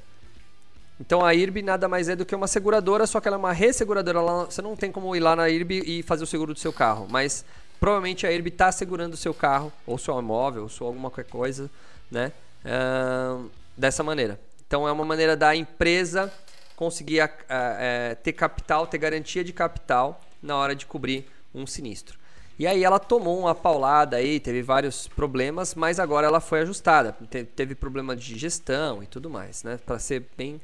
[1.04, 3.52] Então a IRB nada mais é do que uma seguradora, só que ela é uma
[3.52, 4.20] resseguradora.
[4.20, 6.72] Ela, você não tem como ir lá na IRB e fazer o seguro do seu
[6.72, 7.44] carro, mas
[7.80, 11.68] provavelmente a IRB está segurando o seu carro, ou seu imóvel, ou alguma coisa,
[12.08, 12.30] né?
[12.64, 14.38] Uh, dessa maneira.
[14.64, 16.32] Então é uma maneira da empresa
[16.76, 22.16] conseguir é, ter capital, ter garantia de capital na hora de cobrir um sinistro.
[22.58, 27.12] E aí ela tomou uma paulada aí, teve vários problemas, mas agora ela foi ajustada.
[27.28, 29.80] Teve, teve problema de gestão e tudo mais, né?
[29.84, 30.60] Para ser bem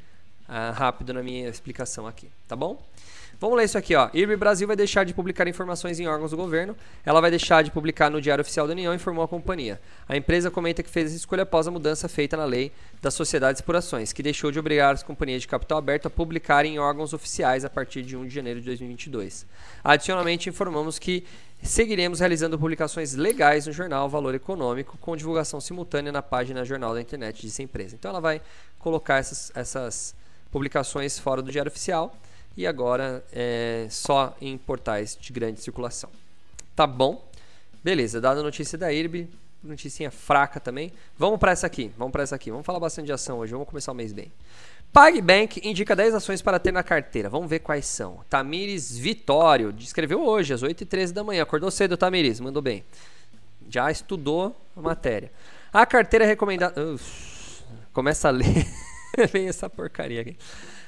[0.49, 2.83] uh, rápido na minha explicação aqui, tá bom?
[3.41, 4.11] Vamos ler isso aqui, ó.
[4.13, 6.77] IRB Brasil vai deixar de publicar informações em órgãos do governo.
[7.07, 9.81] Ela vai deixar de publicar no Diário Oficial da União, informou a companhia.
[10.09, 13.61] A empresa comenta que fez essa escolha após a mudança feita na lei das sociedades
[13.61, 17.13] por ações, que deixou de obrigar as companhias de capital aberto a publicarem em órgãos
[17.13, 19.47] oficiais a partir de 1 de janeiro de 2022.
[19.85, 21.25] Adicionalmente, informamos que
[21.63, 27.01] seguiremos realizando publicações legais no jornal Valor Econômico, com divulgação simultânea na página Jornal da
[27.01, 27.95] Internet dessa empresa.
[27.95, 28.43] Então, ela vai
[28.81, 30.17] colocar essas, essas
[30.51, 32.15] publicações fora do Diário Oficial
[32.57, 36.11] e agora é só em portais de grande circulação.
[36.75, 37.25] Tá bom?
[37.83, 39.29] Beleza, dada a notícia da IRB,
[39.63, 40.93] notícia fraca também.
[41.17, 42.51] Vamos para essa aqui, vamos para essa aqui.
[42.51, 44.33] Vamos falar bastante de ação hoje, vamos começar o mês bem.
[44.93, 47.29] PagBank indica 10 ações para ter na carteira.
[47.29, 48.21] Vamos ver quais são.
[48.29, 51.43] Tamires Vitório escreveu hoje, às 8h13 da manhã.
[51.43, 52.85] Acordou cedo, Tamires, mandou bem.
[53.69, 55.31] Já estudou a matéria.
[55.73, 56.75] A carteira é recomendada.
[57.93, 58.67] Começa a ler.
[59.33, 60.37] Vem essa porcaria aqui.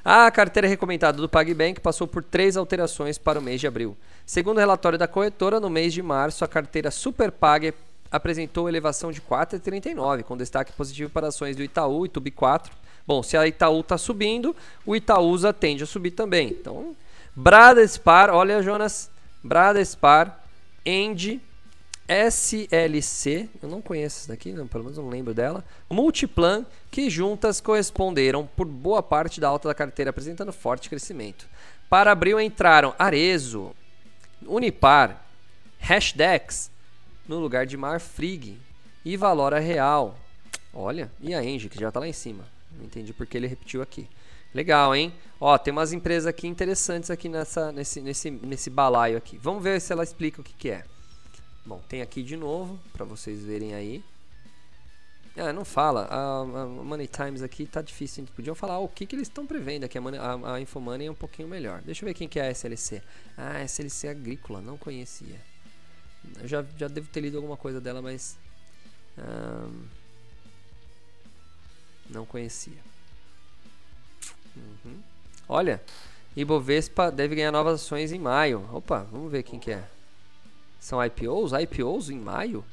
[0.05, 3.97] A carteira recomendada do PagBank passou por três alterações para o mês de abril.
[4.25, 7.75] Segundo o relatório da corretora, no mês de março, a carteira Superpag
[8.11, 12.73] apresentou elevação de 4,39, com destaque positivo para ações do Itaú e Tubi 4.
[13.07, 14.55] Bom, se a Itaú está subindo,
[14.87, 16.49] o Itaúsa tende a subir também.
[16.49, 16.97] Então,
[17.35, 19.11] Bradespar, olha Jonas,
[19.43, 20.41] Bradespar,
[20.85, 21.41] End,
[22.11, 25.65] SLC, eu não conheço essa daqui, não, pelo menos não lembro dela.
[25.89, 31.47] Multiplan, que juntas corresponderam por boa parte da alta da carteira, apresentando forte crescimento.
[31.89, 33.71] Para abril entraram Arezo,
[34.45, 35.25] Unipar,
[35.79, 36.69] Hashdex,
[37.29, 38.59] no lugar de Marfrig
[39.05, 40.19] e Valora Real.
[40.75, 42.45] Olha, e a Engie, que já está lá em cima.
[42.77, 44.09] Não entendi porque ele repetiu aqui.
[44.53, 45.15] Legal, hein?
[45.41, 49.39] Ó, tem umas empresas aqui interessantes aqui nessa, nesse, nesse, nesse balaio aqui.
[49.39, 50.85] Vamos ver se ela explica o que, que é.
[51.65, 54.03] Bom, tem aqui de novo, para vocês verem aí.
[55.37, 56.07] Ah, não fala.
[56.11, 58.27] A, a, Money Times aqui tá difícil.
[58.35, 59.97] Podiam falar o que, que eles estão prevendo aqui.
[59.97, 61.81] A, Money, a, a Infomoney é um pouquinho melhor.
[61.83, 63.03] Deixa eu ver quem que é a SLC.
[63.37, 65.41] Ah, SLC Agrícola, não conhecia.
[66.41, 68.37] Eu já, já devo ter lido alguma coisa dela, mas...
[69.19, 69.85] Um,
[72.11, 72.79] não conhecia.
[74.57, 75.01] Uhum.
[75.49, 75.81] Olha,
[76.37, 78.69] Ibovespa deve ganhar novas ações em maio.
[78.73, 79.89] Opa, vamos ver quem que é.
[80.81, 81.53] São IPOs?
[81.53, 82.65] IPOs em maio?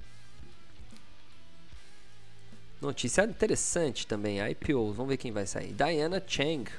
[2.82, 4.96] Notícia interessante também, IPOs.
[4.96, 5.74] Vamos ver quem vai sair.
[5.74, 6.72] Diana Chang.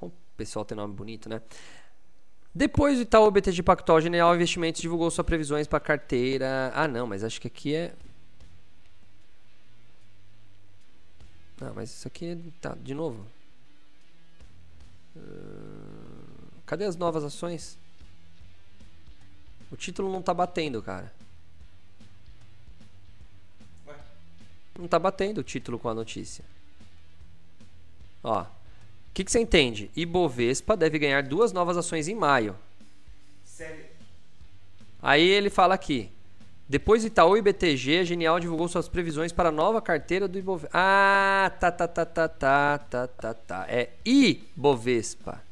[0.00, 1.40] O pessoal tem nome bonito, né?
[2.54, 6.72] Depois do Itaú BTG Pactual General Investimentos divulgou suas previsões para carteira.
[6.74, 7.94] Ah, não, mas acho que aqui é
[11.60, 13.24] Não, mas isso aqui é, tá de novo.
[15.16, 17.78] Uh, cadê as novas ações?
[19.74, 21.12] O título não tá batendo, cara.
[23.88, 23.94] Ué?
[24.78, 26.44] Não tá batendo o título com a notícia.
[28.22, 28.42] Ó.
[28.42, 28.46] O
[29.12, 29.90] que, que você entende?
[29.96, 32.54] Ibovespa deve ganhar duas novas ações em maio.
[33.44, 33.84] Sério?
[35.02, 36.08] Aí ele fala aqui.
[36.68, 40.38] Depois do Itaú e BTG, a Genial divulgou suas previsões para a nova carteira do
[40.38, 40.70] Ibovespa.
[40.72, 43.66] Ah, tá, tá, tá, tá, tá, tá, tá, tá.
[43.68, 45.42] É Ibovespa.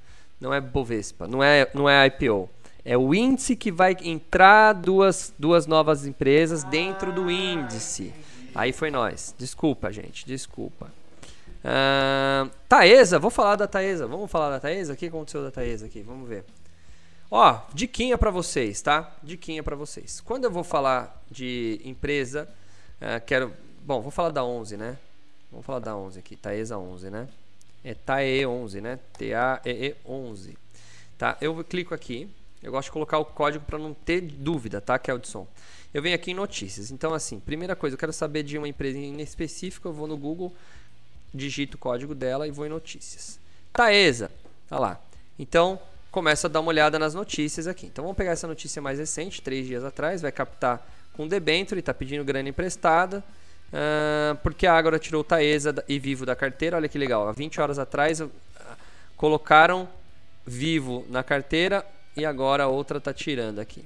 [0.40, 2.48] Não é Bovespa, não é, não é IPO.
[2.85, 8.12] É o índice que vai entrar duas, duas novas empresas dentro do índice.
[8.55, 9.35] Aí foi nós.
[9.38, 10.90] Desculpa, gente, desculpa.
[11.64, 14.07] Uh, Taesa, vou falar da Taesa.
[14.07, 14.95] Vamos falar da Taesa?
[14.95, 16.03] O que aconteceu da Taesa aqui?
[16.03, 16.45] Vamos ver.
[17.31, 19.14] Ó, diquinha para vocês, tá?
[19.23, 20.21] Diquinha para vocês.
[20.21, 22.49] Quando eu vou falar de empresa,
[23.01, 23.53] uh, quero...
[23.85, 24.99] Bom, vou falar da 11, né?
[25.51, 27.29] Vamos falar da 11 aqui, Taesa 11, né?
[27.85, 28.99] É TAE 11, né?
[29.18, 30.57] T-A-E-E 11.
[31.18, 31.37] Tá?
[31.40, 32.29] Eu clico aqui.
[32.62, 35.46] Eu gosto de colocar o código para não ter dúvida, tá, Keldson?
[35.92, 36.90] Eu venho aqui em notícias.
[36.90, 40.16] Então, assim, primeira coisa, eu quero saber de uma empresa em específico, eu vou no
[40.16, 40.55] Google,
[41.35, 43.38] digito o código dela e vou em notícias.
[43.72, 44.31] Taesa,
[44.68, 45.01] tá lá.
[45.38, 45.81] Então,
[46.12, 47.87] começa a dar uma olhada nas notícias aqui.
[47.87, 51.92] Então vamos pegar essa notícia mais recente, três dias atrás, vai captar com debênture, está
[51.92, 53.25] pedindo grana emprestada,
[53.72, 56.77] uh, porque a Ágora tirou Taesa e Vivo da carteira.
[56.77, 58.31] Olha que legal, há 20 horas atrás uh,
[59.16, 59.88] colocaram
[60.46, 61.85] Vivo na carteira
[62.16, 63.85] e agora a outra está tirando aqui.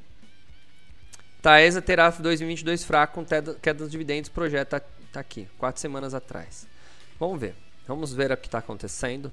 [1.40, 4.80] Taesa terá 2022 fraco com queda dos dividendos, projeto está
[5.12, 6.66] tá aqui, quatro semanas atrás.
[7.18, 7.54] Vamos ver,
[7.86, 9.32] vamos ver o que está acontecendo.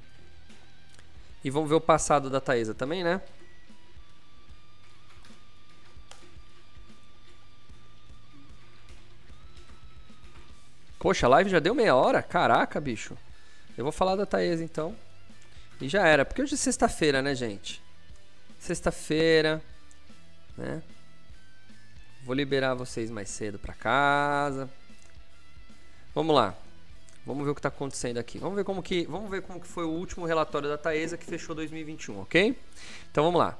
[1.43, 3.21] E vamos ver o passado da Taesa também, né?
[11.03, 12.23] Poxa, a live já deu meia hora?
[12.23, 13.17] Caraca, bicho.
[13.77, 14.95] Eu vou falar da Taesa então.
[15.81, 16.23] E já era.
[16.23, 17.83] Porque hoje é sexta-feira, né, gente?
[18.63, 19.61] Sexta-feira,
[20.57, 20.81] né?
[22.23, 24.69] Vou liberar vocês mais cedo para casa.
[26.15, 26.55] Vamos lá.
[27.25, 28.37] Vamos ver o que está acontecendo aqui.
[28.37, 31.25] Vamos ver como que, vamos ver como que foi o último relatório da Taesa que
[31.25, 32.57] fechou 2021, ok?
[33.11, 33.57] Então vamos lá.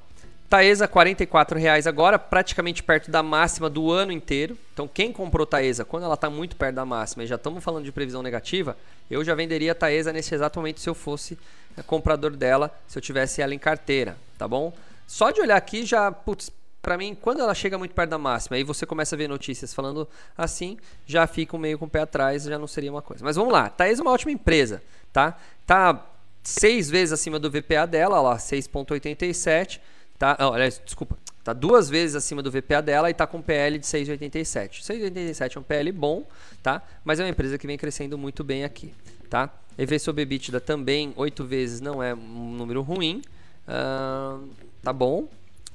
[0.48, 4.56] Taesa R$ reais agora, praticamente perto da máxima do ano inteiro.
[4.72, 7.84] Então quem comprou Taesa quando ela está muito perto da máxima e já estamos falando
[7.84, 8.74] de previsão negativa,
[9.10, 11.38] eu já venderia a Taesa nesse exato momento se eu fosse
[11.76, 14.72] é, comprador dela, se eu tivesse ela em carteira, tá bom?
[15.06, 16.50] Só de olhar aqui já, putz,
[16.84, 19.72] para mim, quando ela chega muito perto da máxima, aí você começa a ver notícias
[19.72, 23.24] falando assim, já fica meio com o pé atrás, já não seria uma coisa.
[23.24, 25.38] Mas vamos lá, Thaís é uma ótima empresa, tá?
[25.66, 26.06] Tá
[26.42, 29.80] seis vezes acima do VPA dela, lá 6.87,
[30.18, 30.36] tá?
[30.40, 34.82] Olha, desculpa, tá duas vezes acima do VPA dela e tá com PL de 6.87.
[34.82, 36.26] 6.87 é um PL bom,
[36.62, 36.82] tá?
[37.02, 38.92] Mas é uma empresa que vem crescendo muito bem aqui,
[39.30, 39.48] tá?
[39.78, 43.22] EV sobre EBITDA também, oito vezes não é um número ruim,
[43.66, 44.48] uh,
[44.84, 45.26] tá bom,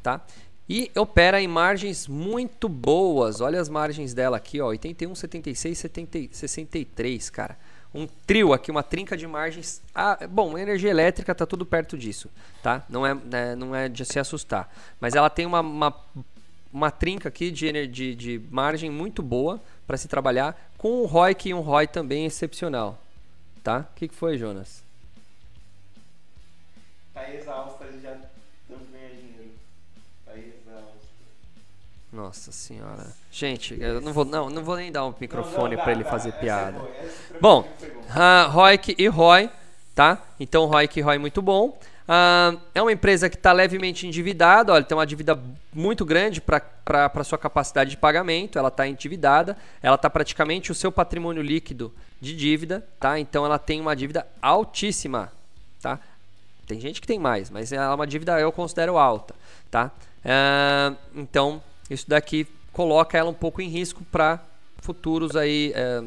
[0.03, 0.21] tá?
[0.69, 3.41] E opera em margens muito boas.
[3.41, 7.57] Olha as margens dela aqui, ó, 81, 76, 70, 63, cara.
[7.91, 9.81] Um trio aqui, uma trinca de margens.
[9.95, 12.29] Ah, bom, energia elétrica tá tudo perto disso,
[12.61, 12.85] tá?
[12.87, 14.71] Não é, né, não é de se assustar.
[14.99, 16.05] Mas ela tem uma, uma,
[16.71, 21.35] uma trinca aqui de, de, de margem muito boa para se trabalhar, com um ROI
[21.45, 23.01] e um ROI também excepcional,
[23.63, 23.87] tá?
[23.91, 24.83] O que, que foi, Jonas?
[27.11, 28.15] Tá exausta já
[32.11, 33.05] Nossa senhora.
[33.31, 36.79] Gente, eu não vou, não, não vou nem dar um microfone para ele fazer piada.
[37.39, 39.47] bom, uh, Roik e Roy,
[39.93, 40.17] tá?
[40.39, 41.77] Então, Roik e Roy muito bom.
[42.09, 45.39] Uh, é uma empresa que está levemente endividada, olha, tem uma dívida
[45.71, 50.91] muito grande para sua capacidade de pagamento, ela está endividada, ela está praticamente o seu
[50.91, 53.19] patrimônio líquido de dívida, tá?
[53.19, 55.31] Então ela tem uma dívida altíssima,
[55.79, 55.99] tá?
[56.65, 59.35] Tem gente que tem mais, mas ela é uma dívida eu considero alta,
[59.69, 59.91] tá?
[60.25, 64.43] Uh, então isso daqui coloca ela um pouco em risco para
[64.77, 66.01] futuros aí, é,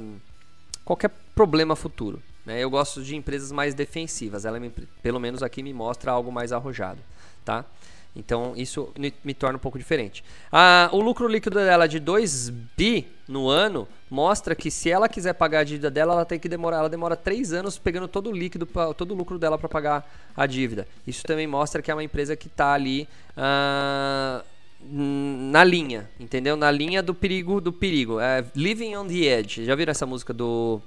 [0.85, 2.23] qualquer problema futuro.
[2.45, 2.63] Né?
[2.63, 4.71] Eu gosto de empresas mais defensivas, ela me,
[5.03, 6.99] pelo menos aqui me mostra algo mais arrojado.
[7.45, 7.65] Tá?
[8.15, 10.23] Então isso me, torna um pouco diferente.
[10.51, 15.33] Ah, o lucro líquido dela de 2 bi no ano mostra que se ela quiser
[15.33, 18.33] pagar a dívida dela, ela tem que demorar, ela demora 3 anos pegando todo o
[18.33, 20.87] líquido, todo o lucro dela para pagar a dívida.
[21.07, 24.45] Isso também mostra que é uma empresa que está ali ah,
[24.91, 26.57] na linha, entendeu?
[26.57, 28.21] Na linha do perigo do perigo.
[28.21, 29.65] É, Living on the Edge.
[29.65, 30.81] Já viram essa música do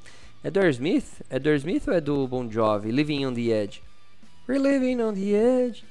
[0.44, 1.22] é do Smith?
[1.30, 2.92] É do Smith ou é do Bon Jovi?
[2.92, 3.82] Living on the Edge.
[4.48, 5.84] We're living on the edge.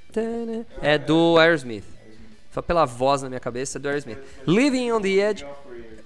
[0.81, 1.85] É do Aerosmith.
[2.53, 4.19] Só pela voz na minha cabeça é do Aerosmith.
[4.47, 5.45] Living on the Edge.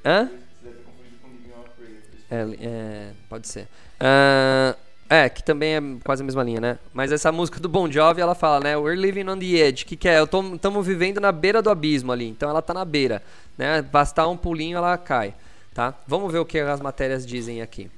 [0.03, 0.31] Hã?
[2.31, 3.69] É, é, pode ser.
[4.01, 4.75] Uh,
[5.11, 6.79] é, que também é quase a mesma linha, né?
[6.93, 8.77] Mas essa música do Bon Jovi, ela fala, né?
[8.77, 9.87] We're living on the edge.
[9.87, 10.23] Que, que é?
[10.23, 12.29] Estamos vivendo na beira do abismo ali.
[12.29, 13.23] Então ela tá na beira.
[13.57, 13.81] Né?
[13.81, 15.35] Bastar um pulinho, ela cai.
[15.73, 15.95] Tá?
[16.07, 17.91] Vamos ver o que as matérias dizem aqui.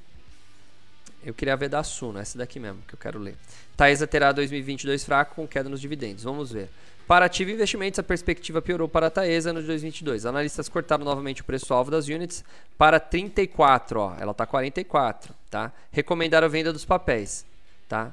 [1.25, 3.35] Eu queria ver da Suno, essa daqui mesmo que eu quero ler.
[3.77, 6.23] Taesa terá 2022 fraco com queda nos dividendos.
[6.23, 6.71] Vamos ver.
[7.11, 10.25] Para Ativa Investimentos, a perspectiva piorou para a Taesa no 2022.
[10.27, 12.45] Analistas cortaram novamente o preço-alvo das units
[12.79, 14.15] para 34, ó.
[14.17, 15.73] Ela está 44, tá?
[15.91, 17.45] Recomendaram a venda dos papéis,
[17.89, 18.13] tá?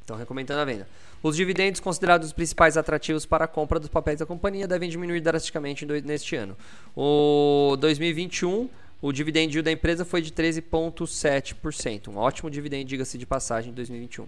[0.00, 0.88] Estão recomendando a venda.
[1.22, 5.20] Os dividendos considerados os principais atrativos para a compra dos papéis da companhia devem diminuir
[5.20, 6.56] drasticamente neste ano.
[6.96, 8.68] O 2021,
[9.04, 12.08] o dividend da empresa foi de 13,7%.
[12.08, 14.26] Um ótimo dividendo, diga-se de passagem, em 2021.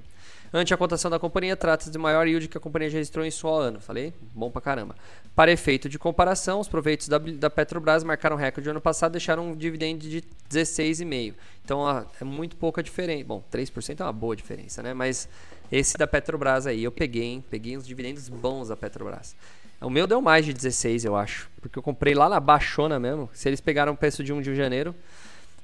[0.52, 3.30] Ante a cotação da companhia, trata-se do maior yield que a companhia já registrou em
[3.30, 3.80] seu ano.
[3.80, 4.12] Falei?
[4.34, 4.94] Bom pra caramba.
[5.34, 9.52] Para efeito de comparação, os proveitos da, da Petrobras marcaram recorde no ano passado deixaram
[9.52, 11.32] um dividendo de 16,5%.
[11.64, 13.24] Então ó, é muito pouca diferença.
[13.24, 14.92] Bom, 3% é uma boa diferença, né?
[14.92, 15.26] Mas
[15.72, 17.44] esse da Petrobras aí eu peguei, hein?
[17.48, 19.34] Peguei uns dividendos bons da Petrobras.
[19.80, 21.48] O meu deu mais de 16, eu acho.
[21.60, 23.28] Porque eu comprei lá na baixona mesmo.
[23.32, 24.94] Se eles pegaram o preço de 1 de janeiro.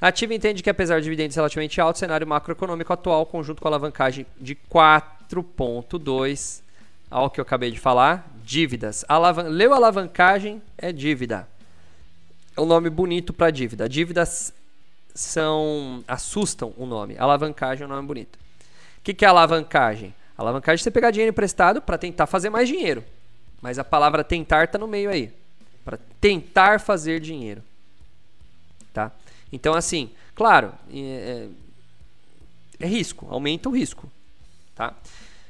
[0.01, 3.69] A Ativa entende que apesar de dividendos relativamente altos, o cenário macroeconômico atual, conjunto com
[3.69, 6.61] a alavancagem de 4.2,
[7.09, 9.05] ao que eu acabei de falar, dívidas.
[9.09, 11.47] Alavan Leu alavancagem, é dívida.
[12.57, 13.89] É um nome bonito para dívida.
[13.89, 14.53] Dívidas
[15.15, 17.17] são assustam o nome.
[17.17, 18.37] Alavancagem é um nome bonito.
[18.37, 20.15] O que, que é alavancagem?
[20.37, 23.05] Alavancagem é você pegar dinheiro emprestado para tentar fazer mais dinheiro.
[23.63, 25.33] Mas a palavra tentar está no meio aí.
[25.85, 27.63] Para tentar fazer dinheiro.
[28.93, 29.13] Tá?
[29.53, 31.49] Então, assim, claro, é,
[32.81, 34.11] é, risco, aumenta o risco.
[34.75, 34.95] Tá?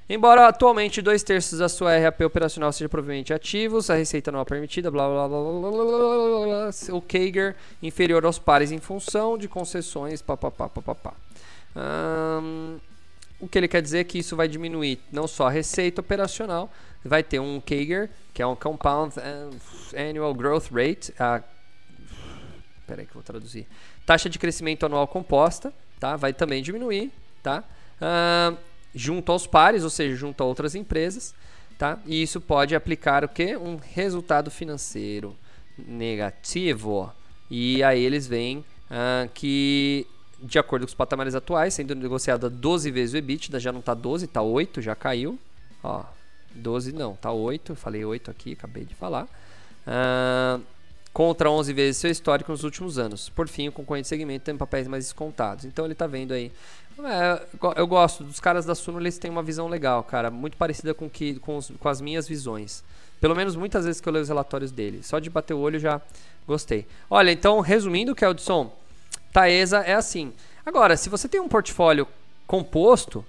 [0.08, 4.44] Embora atualmente dois terços da sua RAP operacional seja provavelmente ativos, a receita não é
[4.44, 9.38] permitida, blá blá blá blá blá blá, blá o Kager inferior aos pares em função
[9.38, 11.14] de concessões, papapá, papapá.
[11.74, 12.78] Hum,
[13.40, 16.70] o que ele quer dizer é que isso vai diminuir não só a receita operacional,
[17.04, 19.14] vai ter um CAGR, que é um Compound
[19.96, 21.42] Annual Growth Rate, a
[22.86, 23.66] peraí que eu vou traduzir,
[24.04, 26.16] taxa de crescimento anual composta, tá?
[26.16, 27.10] Vai também diminuir,
[27.42, 27.64] tá?
[28.00, 28.56] Uh,
[28.94, 31.34] junto aos pares, ou seja, junto a outras empresas,
[31.78, 31.98] tá?
[32.04, 33.56] E isso pode aplicar o que?
[33.56, 35.36] Um resultado financeiro
[35.78, 37.12] negativo.
[37.50, 40.06] E aí eles veem uh, que
[40.42, 43.94] de acordo com os patamares atuais, sendo negociada 12 vezes o EBITDA, já não está
[43.94, 45.38] 12, está 8, já caiu.
[45.82, 46.04] Ó,
[46.54, 49.24] 12 não, está 8, falei 8 aqui, acabei de falar.
[49.86, 50.62] Uh,
[51.12, 53.28] contra 11 vezes seu histórico nos últimos anos.
[53.28, 55.64] Por fim, o concorrente segmento tem papéis mais descontados.
[55.64, 56.50] Então ele está vendo aí.
[56.98, 57.42] É,
[57.76, 61.08] eu gosto dos caras da Suno, eles têm uma visão legal, cara, muito parecida com,
[61.08, 62.84] que, com, os, com as minhas visões.
[63.20, 65.02] Pelo menos muitas vezes que eu leio os relatórios dele.
[65.02, 66.00] Só de bater o olho já
[66.46, 66.86] gostei.
[67.08, 68.72] Olha, então, resumindo, Keldson,
[69.32, 70.32] Taesa é assim.
[70.66, 72.06] Agora, se você tem um portfólio
[72.46, 73.24] composto,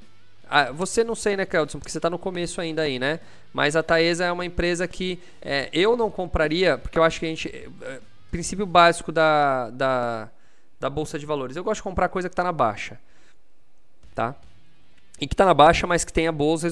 [0.76, 3.20] você não sei, né, Keldson, porque você está no começo ainda aí, né?
[3.52, 7.26] Mas a Taesa é uma empresa que é, eu não compraria, porque eu acho que
[7.26, 7.50] a gente.
[7.50, 10.30] É, é princípio básico da, da,
[10.80, 11.56] da Bolsa de Valores.
[11.56, 13.00] Eu gosto de comprar coisa que está na baixa.
[14.16, 14.36] Tá?
[15.22, 16.64] E que está na baixa, mas que tenha bons,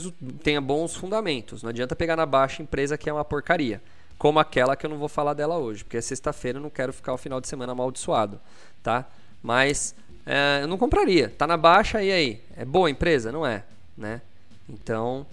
[0.44, 1.62] tenha bons fundamentos.
[1.62, 3.80] Não adianta pegar na baixa empresa que é uma porcaria.
[4.18, 6.92] Como aquela que eu não vou falar dela hoje, porque é sexta-feira eu não quero
[6.92, 8.42] ficar o final de semana amaldiçoado.
[8.82, 9.08] Tá?
[9.42, 11.30] Mas é, eu não compraria.
[11.30, 12.42] Tá na baixa e aí?
[12.56, 13.32] É boa a empresa?
[13.32, 13.64] Não é,
[13.98, 14.22] né?
[14.70, 15.26] Então,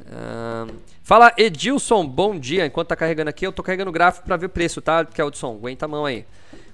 [0.00, 0.74] uh...
[1.02, 2.66] fala Edilson, bom dia.
[2.66, 5.04] Enquanto tá carregando aqui, eu tô carregando o gráfico para ver o preço, tá?
[5.04, 6.24] Keldson, aguenta a mão aí.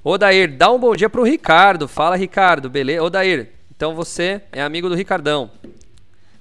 [0.03, 1.88] Odair, dá um bom dia pro Ricardo.
[1.88, 3.03] Fala, Ricardo, beleza?
[3.03, 5.50] Odair, então você é amigo do Ricardão,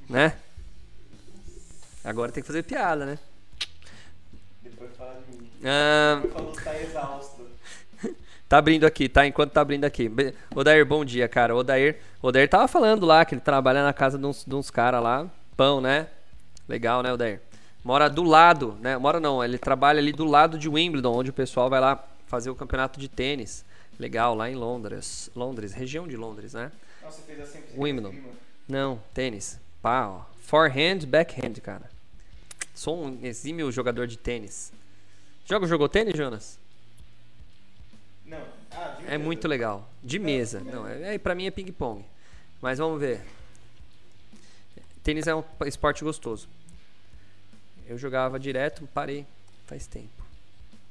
[0.10, 0.36] né?
[2.04, 3.18] Agora tem que fazer piada, né?
[4.62, 5.50] Depois fala de mim.
[5.62, 6.30] Uh...
[6.34, 7.53] Falou que tá exausto.
[8.54, 9.26] Tá abrindo aqui, tá?
[9.26, 10.12] Enquanto tá abrindo aqui.
[10.54, 11.56] Odair, bom dia, cara.
[11.56, 15.28] Odair, Odair tava falando lá que ele trabalha na casa de uns, uns caras lá.
[15.58, 16.08] Pão, né?
[16.70, 17.42] Legal, né, Odair?
[17.84, 18.96] Mora do lado, né?
[18.96, 22.52] Mora não, ele trabalha ali do lado de Wimbledon, onde o pessoal vai lá fazer
[22.52, 23.66] o campeonato de tênis.
[24.00, 25.32] Legal, lá em Londres.
[25.36, 26.72] Londres, região de Londres, né?
[27.02, 28.14] Nossa, fez assim Wimbledon.
[28.68, 29.60] Não, tênis.
[29.82, 30.22] Pá, ó.
[30.44, 31.90] Forehand, backhand, cara.
[32.76, 34.72] Sou um exímio jogador de tênis.
[35.44, 36.62] Joga, jogou tênis, Jonas?
[38.76, 39.88] Ah, É muito legal.
[40.04, 40.60] De mesa.
[40.62, 42.04] Não, é, é, pra mim é ping-pong.
[42.62, 43.22] Mas vamos ver.
[45.04, 46.48] Tênis é um esporte gostoso.
[47.88, 49.26] Eu jogava direto, parei
[49.68, 50.08] faz tempo.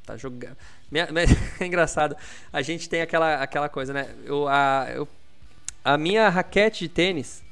[0.05, 0.57] Tá jogando.
[0.91, 1.31] Minha- mas
[1.61, 2.17] É engraçado.
[2.53, 4.15] A gente tem aquela, aquela coisa, né?
[4.25, 5.09] Eu, a, eu-
[5.85, 7.43] a minha raquete de tênis,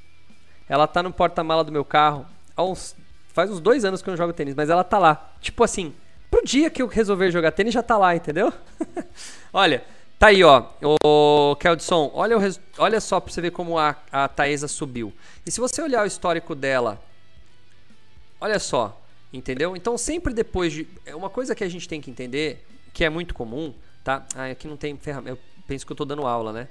[0.69, 2.27] ela tá no porta-mala do meu carro.
[2.59, 2.95] Uns,
[3.33, 5.33] faz uns dois anos que eu não jogo tênis, mas ela tá lá.
[5.41, 5.95] Tipo assim,
[6.31, 8.53] pro dia que eu resolver jogar tênis, já tá lá, entendeu?
[9.53, 9.83] Olha,
[10.21, 10.67] tá aí, ó.
[11.05, 15.13] O Keldson, olha, o res- olha só pra você ver como a, a Taesa subiu.
[15.45, 17.03] E se você olhar o histórico dela,
[18.41, 19.01] olha só,
[19.33, 19.77] entendeu?
[19.77, 20.87] Então sempre depois de.
[21.05, 22.65] É uma coisa que a gente tem que entender,
[22.95, 24.25] que é muito comum, tá?
[24.37, 25.33] Ah, aqui não tem ferramenta.
[25.33, 26.69] Eu penso que eu tô dando aula, né?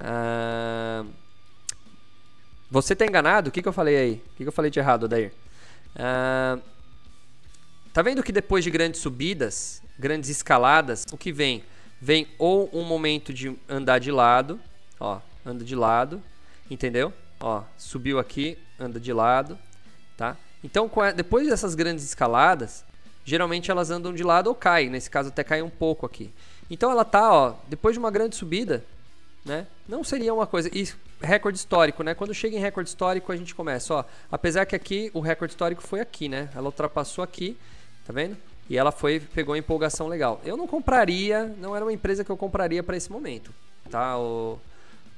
[0.00, 1.04] Ah,
[2.70, 3.48] você tá enganado?
[3.48, 4.12] O que, que eu falei aí?
[4.14, 5.32] O que, que eu falei de errado, Dair?
[5.94, 6.58] Ah,
[7.92, 11.64] Tá vendo que depois de grandes subidas, grandes escaladas, o que vem?
[12.00, 14.60] Vem ou um momento de andar de lado,
[15.00, 16.22] ó, anda de lado,
[16.70, 17.12] entendeu?
[17.40, 19.58] Ó, subiu aqui, anda de lado,
[20.16, 20.36] tá?
[20.62, 22.84] Então, depois dessas grandes escaladas,
[23.24, 26.30] geralmente elas andam de lado ou caem, nesse caso até cai um pouco aqui.
[26.70, 28.84] Então ela tá, ó, depois de uma grande subida,
[29.44, 29.66] né?
[29.88, 30.68] Não seria uma coisa.
[30.72, 30.88] E
[31.22, 32.14] recorde histórico, né?
[32.14, 34.04] Quando chega em recorde histórico, a gente começa, ó.
[34.30, 36.50] Apesar que aqui o recorde histórico foi aqui, né?
[36.54, 37.56] Ela ultrapassou aqui,
[38.04, 38.36] tá vendo?
[38.68, 40.40] E ela foi, pegou empolgação legal.
[40.44, 43.52] Eu não compraria, não era uma empresa que eu compraria para esse momento,
[43.90, 44.18] tá?
[44.18, 44.58] O,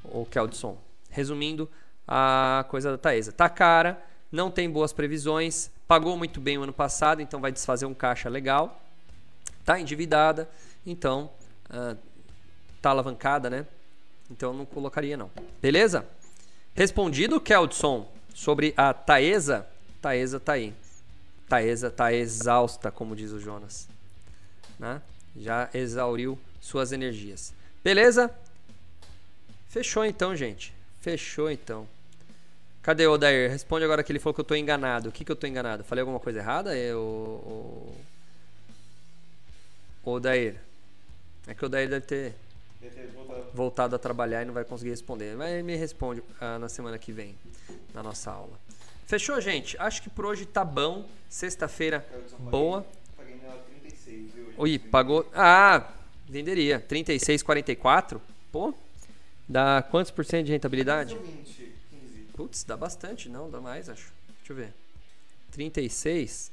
[0.05, 0.76] o Keldson.
[1.11, 1.68] Resumindo,
[2.07, 3.32] a coisa da Taesa.
[3.32, 7.86] Tá cara, não tem boas previsões, pagou muito bem o ano passado, então vai desfazer
[7.86, 8.80] um caixa legal.
[9.64, 10.49] Tá endividada,
[10.86, 11.30] então
[11.70, 11.96] ah,
[12.80, 13.66] tá alavancada, né?
[14.30, 15.30] Então não colocaria não.
[15.61, 16.07] Beleza?
[16.74, 19.66] Respondido, Keldson, sobre a Taesa.
[20.01, 20.74] Taesa tá aí.
[21.49, 23.88] Taesa tá exausta, como diz o Jonas.
[24.78, 25.01] Né?
[25.36, 27.53] Já exauriu suas energias.
[27.82, 28.30] Beleza?
[29.68, 30.74] Fechou então, gente.
[31.01, 31.86] Fechou então.
[32.82, 33.51] Cadê o Odair?
[33.51, 35.09] Responde agora que ele falou que eu tô enganado.
[35.09, 35.84] O que, que eu tô enganado?
[35.84, 36.76] Falei alguma coisa errada?
[36.76, 37.94] É o.
[40.05, 40.57] Odair.
[41.46, 42.34] É que o Odair deve ter
[43.53, 45.36] voltado a trabalhar e não vai conseguir responder.
[45.36, 47.34] Mas ele me responde ah, na semana que vem,
[47.92, 48.59] na nossa aula.
[49.09, 49.74] Fechou, gente?
[49.78, 51.09] Acho que por hoje tá bom.
[51.30, 52.06] Sexta-feira
[52.38, 52.86] boa.
[53.16, 54.52] Paguei nela 36, viu?
[54.59, 55.26] Oi, pagou.
[55.34, 55.90] Ah,
[56.28, 56.78] venderia.
[56.78, 58.20] 36,44?
[58.52, 58.74] Pô,
[59.48, 61.16] dá quantos por cento de rentabilidade?
[61.16, 62.22] 20, 15.
[62.34, 63.30] Putz, dá bastante.
[63.30, 64.12] Não, dá mais, acho.
[64.40, 64.74] Deixa eu ver.
[65.52, 66.52] 36.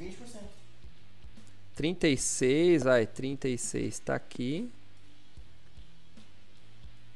[0.00, 0.14] 20%.
[1.74, 4.72] 36, ai, 36 tá aqui.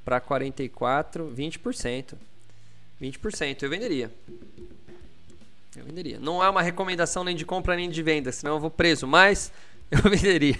[0.04, 2.18] Para 44, 20%.
[3.00, 4.10] 20%, eu venderia.
[5.76, 6.18] Eu venderia.
[6.18, 9.52] Não é uma recomendação nem de compra nem de venda, senão eu vou preso, mas
[9.90, 10.58] eu venderia.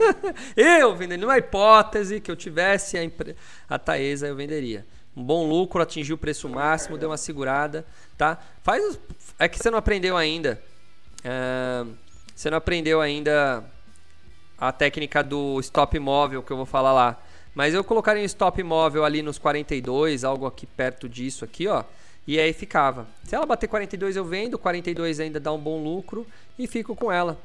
[0.56, 1.20] eu venderia.
[1.24, 3.36] Numa hipótese que eu tivesse a, empre...
[3.68, 4.84] a Taesa, eu venderia.
[5.16, 7.86] Um bom lucro, atingiu o preço máximo, deu uma segurada,
[8.18, 8.38] tá?
[8.62, 8.98] Faz os-
[9.38, 10.60] É que você não aprendeu ainda.
[11.24, 11.86] Ah,
[12.34, 13.64] você não aprendeu ainda
[14.58, 17.22] a técnica do stop móvel que eu vou falar lá.
[17.56, 21.84] Mas eu colocaria um stop móvel ali nos 42, algo aqui perto disso aqui, ó.
[22.26, 23.06] E aí ficava.
[23.24, 26.26] Se ela bater 42 eu vendo, 42 ainda dá um bom lucro
[26.58, 27.38] e fico com ela.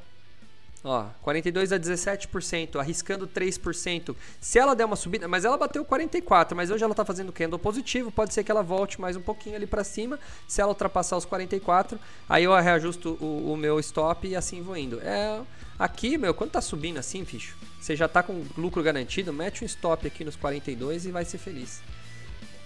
[0.84, 4.16] Ó, 42 a 17%, arriscando 3%.
[4.40, 7.60] Se ela der uma subida, mas ela bateu 44, mas hoje ela tá fazendo candle
[7.60, 10.20] positivo, pode ser que ela volte mais um pouquinho ali para cima.
[10.48, 14.76] Se ela ultrapassar os 44, aí eu reajusto o, o meu stop e assim vou
[14.76, 15.00] indo.
[15.02, 15.40] É,
[15.78, 19.68] aqui, meu, quando tá subindo assim, ficho, você já tá com lucro garantido, mete um
[19.68, 21.80] stop aqui nos 42 e vai ser feliz.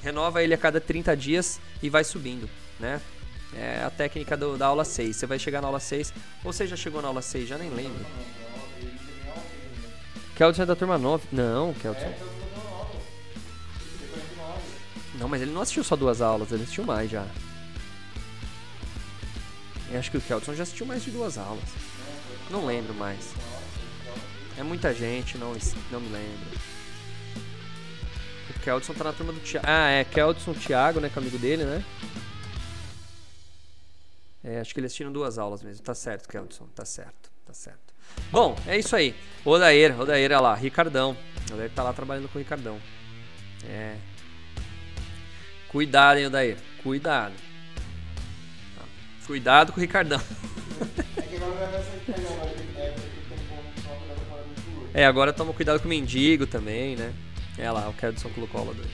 [0.01, 2.49] Renova ele a cada 30 dias e vai subindo,
[2.79, 3.01] né?
[3.57, 5.15] É a técnica do- da aula 6.
[5.15, 7.69] Você vai chegar na aula 6, ou você já chegou na aula 6, já nem
[7.69, 8.05] lembro.
[10.35, 11.25] Keldson é da turma 9.
[11.31, 12.13] Não, Keldson.
[15.17, 17.25] Não, mas ele não assistiu só duas aulas, ele assistiu mais já.
[19.89, 21.63] Eu acho que o Keldson já assistiu mais de duas aulas.
[22.51, 23.31] Não lembro mais.
[24.57, 25.55] É muita gente, não,
[25.91, 26.59] não me lembro.
[28.49, 29.65] O Keldson tá na turma do Thiago.
[29.69, 31.83] Ah, é, Keldson, Thiago, né, que é amigo dele, né?
[34.47, 35.83] É, acho que eles assistiram duas aulas mesmo.
[35.83, 37.95] Tá certo, Keldson, tá certo, tá certo.
[38.31, 39.15] Bom, é isso aí.
[39.43, 41.17] Odair, Odair, olha lá, Ricardão.
[41.51, 42.79] Odair tá lá trabalhando com o Ricardão.
[43.67, 43.95] É.
[45.67, 46.57] Cuidado, hein, Odair.
[46.83, 47.33] Cuidado.
[49.25, 50.21] Cuidado com o Ricardão.
[54.93, 55.01] É.
[55.01, 57.13] É, agora toma cuidado com o mendigo também, né?
[57.57, 58.87] É lá, o Keldson colocou aula 2.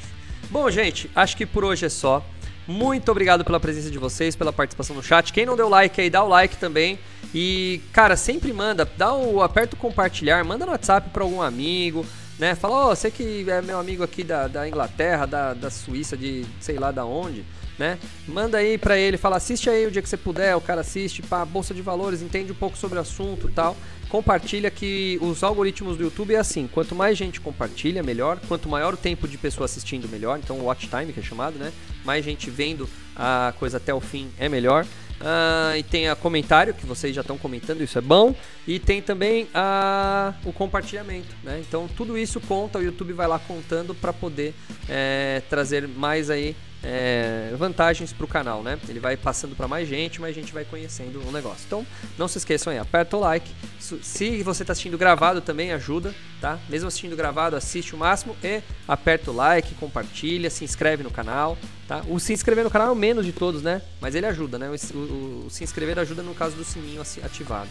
[0.49, 2.25] Bom, gente, acho que por hoje é só.
[2.67, 5.33] Muito obrigado pela presença de vocês, pela participação no chat.
[5.33, 6.99] Quem não deu like aí, dá o like também.
[7.33, 12.05] E, cara, sempre manda, dá o aperta o compartilhar, manda no WhatsApp para algum amigo,
[12.37, 12.55] né?
[12.55, 16.17] Fala, ó, oh, você que é meu amigo aqui da, da Inglaterra, da, da Suíça,
[16.17, 17.45] de sei lá da onde,
[17.81, 17.97] né?
[18.27, 21.23] Manda aí pra ele, fala, assiste aí o dia que você puder, o cara assiste,
[21.23, 23.75] pá, bolsa de valores, entende um pouco sobre o assunto tal.
[24.07, 28.39] Compartilha que os algoritmos do YouTube é assim, quanto mais gente compartilha, melhor.
[28.47, 30.37] Quanto maior o tempo de pessoa assistindo, melhor.
[30.37, 31.71] Então o watch time, que é chamado, né?
[32.03, 34.85] Mais gente vendo a coisa até o fim é melhor.
[35.21, 38.35] Uh, e tem a comentário, que vocês já estão comentando, isso é bom.
[38.67, 41.61] E tem também a, o compartilhamento, né?
[41.65, 44.53] Então tudo isso conta, o YouTube vai lá contando para poder
[44.89, 48.79] é, trazer mais aí é, vantagens para o canal, né?
[48.87, 51.63] Ele vai passando para mais gente, mais gente vai conhecendo o negócio.
[51.65, 51.85] Então,
[52.17, 53.51] não se esqueçam aí, aperta o like.
[53.79, 56.57] Se você está assistindo gravado também ajuda, tá?
[56.69, 61.57] Mesmo assistindo gravado, assiste o máximo e aperta o like, compartilha, se inscreve no canal,
[61.87, 62.01] tá?
[62.07, 63.81] O se inscrever no canal é o menos de todos, né?
[63.99, 64.69] Mas ele ajuda, né?
[64.69, 67.69] O, o, o se inscrever ajuda no caso do sininho ativado.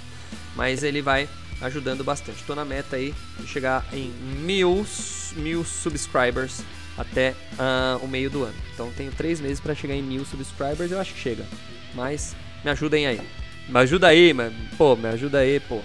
[0.55, 1.29] Mas ele vai
[1.61, 2.41] ajudando bastante.
[2.41, 4.87] Estou na meta aí de chegar em mil,
[5.37, 6.63] mil subscribers
[6.97, 8.57] até uh, o meio do ano.
[8.75, 11.45] Então tenho três meses para chegar em mil subscribers, eu acho que chega.
[11.95, 12.35] Mas
[12.65, 13.21] me ajudem aí.
[13.69, 15.81] Me ajuda aí, mas, pô, me ajuda aí, pô.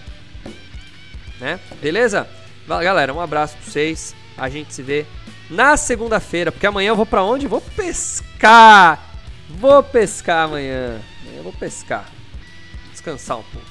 [1.39, 1.59] Né?
[1.81, 2.27] Beleza?
[2.67, 4.15] Galera, um abraço pra vocês.
[4.37, 5.05] A gente se vê
[5.49, 7.47] na segunda-feira, porque amanhã eu vou para onde?
[7.47, 9.15] Vou pescar.
[9.49, 10.99] Vou pescar amanhã.
[11.35, 12.09] Eu vou pescar.
[12.91, 13.67] Descansar um pouco.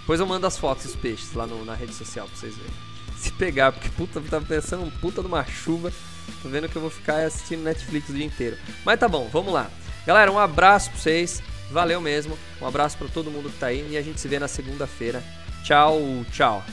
[0.00, 2.72] Depois eu mando as fotos dos peixes lá no, na rede social pra vocês verem.
[3.18, 5.92] Se pegar, porque puta, tava pensando puta de uma chuva.
[6.42, 8.56] Tô vendo que eu vou ficar assistindo Netflix o dia inteiro.
[8.84, 9.70] Mas tá bom, vamos lá.
[10.06, 11.42] Galera, um abraço pra vocês.
[11.70, 12.38] Valeu mesmo.
[12.60, 13.86] Um abraço para todo mundo que tá aí.
[13.90, 15.22] E a gente se vê na segunda-feira.
[15.64, 16.00] Tchau,
[16.30, 16.64] tchau.